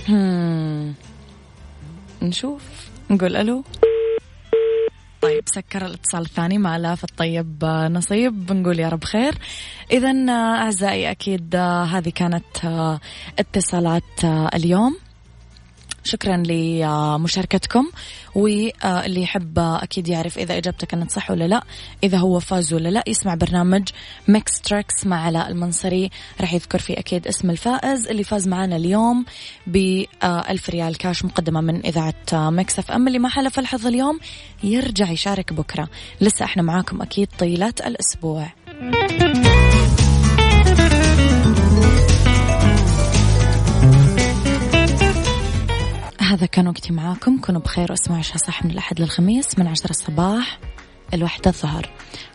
هم. 0.09 0.95
نشوف. 2.23 2.63
نقول 3.11 3.37
ألو. 3.37 3.65
طيب 5.23 5.43
سكر 5.47 5.87
الاتصال 5.87 6.23
الثاني. 6.23 6.59
ما 6.59 6.79
لاف 6.79 7.05
الطيب 7.05 7.65
نصيب. 7.65 8.47
بنقول 8.47 8.81
يا 8.81 8.89
رب 8.89 9.05
خير. 9.05 9.35
إذا 9.91 10.31
أعزائي 10.31 11.11
أكيد 11.11 11.55
آه، 11.55 11.85
هذه 11.85 12.09
كانت 12.09 12.45
اتصالات 13.39 14.25
اليوم. 14.55 14.99
شكرا 16.05 16.43
لمشاركتكم. 16.47 17.91
واللي 18.35 19.23
يحب 19.23 19.59
أكيد 19.59 20.09
يعرف 20.09 20.39
إذا 20.39 20.59
اجابته 20.59 20.87
كانت 20.87 21.11
صح 21.11 21.31
ولا 21.31 21.45
لا 21.45 21.65
إذا 22.05 22.19
هو 22.19 22.41
فاز 22.41 22.75
ولا 22.75 22.89
لا 22.89 23.05
يسمع 23.07 23.35
برنامج 23.35 23.89
ميكس 24.29 24.61
تريكس 24.61 25.07
مع 25.07 25.25
علاء 25.25 25.49
المنصري. 25.49 26.11
راح 26.41 26.55
يذكر 26.55 26.79
فيه 26.79 26.99
أكيد 26.99 27.27
اسم 27.27 27.51
الفائز 27.51 28.09
اللي 28.09 28.25
فاز 28.25 28.49
معنا 28.49 28.77
اليوم 28.77 29.25
ب 29.67 30.05
1000 30.25 30.71
ريال 30.71 30.97
كاش 30.97 31.25
مقدمة 31.25 31.61
من 31.61 31.87
إذاعة 31.87 32.51
ميكس 32.51 32.79
اف 32.79 32.91
ام 32.91 33.07
اللي 33.07 33.19
ما 33.19 33.29
حالفه 33.29 33.59
الحظ 33.59 33.87
اليوم 33.87 34.21
يرجع 34.65 35.11
يشارك 35.11 35.53
بكرة. 35.53 35.89
لسه 36.21 36.45
إحنا 36.45 36.63
معاكم 36.63 37.03
أكيد 37.03 37.29
طيلة 37.39 37.75
الأسبوع. 37.87 38.53
هذا 46.45 46.51
كان 46.51 46.69
وقتي 46.69 46.93
معاكم 46.93 47.39
كونوا 47.39 47.61
بخير 47.61 47.91
واسمعوا 47.91 48.19
عالصح 48.19 48.65
من 48.65 48.71
الأحد 48.71 49.01
للخميس 49.01 49.59
من 49.59 49.67
عشرة 49.67 49.91
الصباح 49.91 50.59
للوحدة 51.15 51.51
الظهر. 51.51 51.91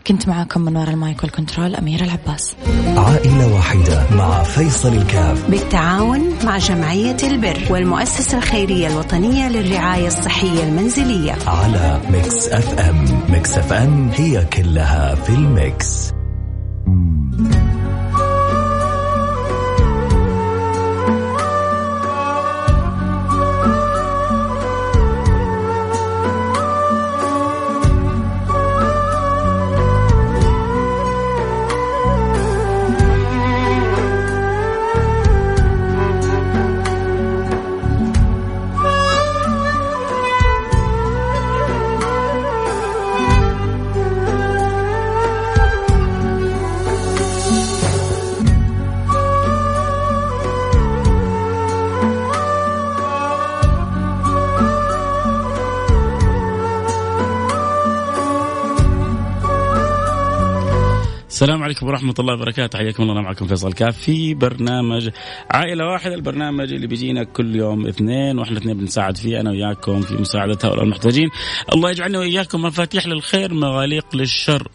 كنت 0.06 0.28
معاكم 0.28 0.60
من 0.60 0.76
وراء 0.76 0.90
ال 0.90 0.98
mic 0.98 1.22
وال 1.22 1.34
control 1.34 1.74
أميرة 1.74 2.04
العباس. 2.04 2.56
عائلة 2.96 3.54
واحدة 3.54 4.06
مع 4.10 4.42
فيصل 4.42 4.92
الكاف. 4.92 5.50
بالتعاون 5.50 6.38
مع 6.44 6.58
جمعية 6.58 7.16
البر 7.22 7.66
والمؤسسة 7.70 8.38
الخيرية 8.38 8.86
الوطنية 8.86 9.48
للرعاية 9.48 10.06
الصحية 10.06 10.64
المنزلية. 10.64 11.36
على 11.46 12.00
ميكس 12.10 12.48
أف 12.48 12.78
أم. 12.78 13.04
ميكس 13.28 13.58
أف 13.58 13.72
أم 13.72 14.08
هي 14.08 14.44
كلها 14.44 15.14
في 15.14 15.30
ال 15.30 15.46
mix. 15.46 16.12
السلام 61.40 61.62
عليكم 61.62 61.86
ورحمة 61.86 62.14
الله 62.18 62.34
وبركاته. 62.34 62.78
حياكم 62.78 63.02
الله 63.02 63.22
معكم 63.22 63.46
فيصل 63.46 63.72
كاف 63.72 63.98
في 63.98 64.34
برنامج 64.34 65.10
عائلة 65.50 65.86
واحدة. 65.86 66.14
البرنامج 66.14 66.72
اللي 66.72 66.86
بيجينا 66.86 67.24
كل 67.24 67.56
يوم 67.56 67.86
اثنين 67.86 68.38
وإحنا 68.38 68.58
اثنين 68.58 68.76
بنساعد 68.76 69.16
فيه 69.16 69.40
أنا 69.40 69.50
وياكم 69.50 70.00
في 70.00 70.14
مساعدة 70.14 70.58
هؤلاء 70.64 70.84
المحتاجين. 70.84 71.28
الله 71.74 71.90
يجعلنا 71.90 72.18
وإياكم 72.18 72.62
مفاتيح 72.62 73.06
للخير 73.06 73.54
مغاليق 73.54 74.16
للشر. 74.16 74.68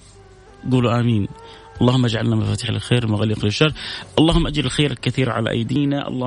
قولوا 0.72 1.00
آمين. 1.00 1.28
اللهم 1.82 2.06
اجعلنا 2.06 2.36
مفاتيح 2.36 2.70
للخير 2.70 3.08
مغاليق 3.08 3.46
للشر. 3.46 3.74
اللهم 4.20 4.48
أجل 4.48 4.66
الخير 4.66 4.92
الكثير 4.92 5.30
على 5.30 5.50
أيدينا. 5.50 6.08
اللهم 6.08 6.24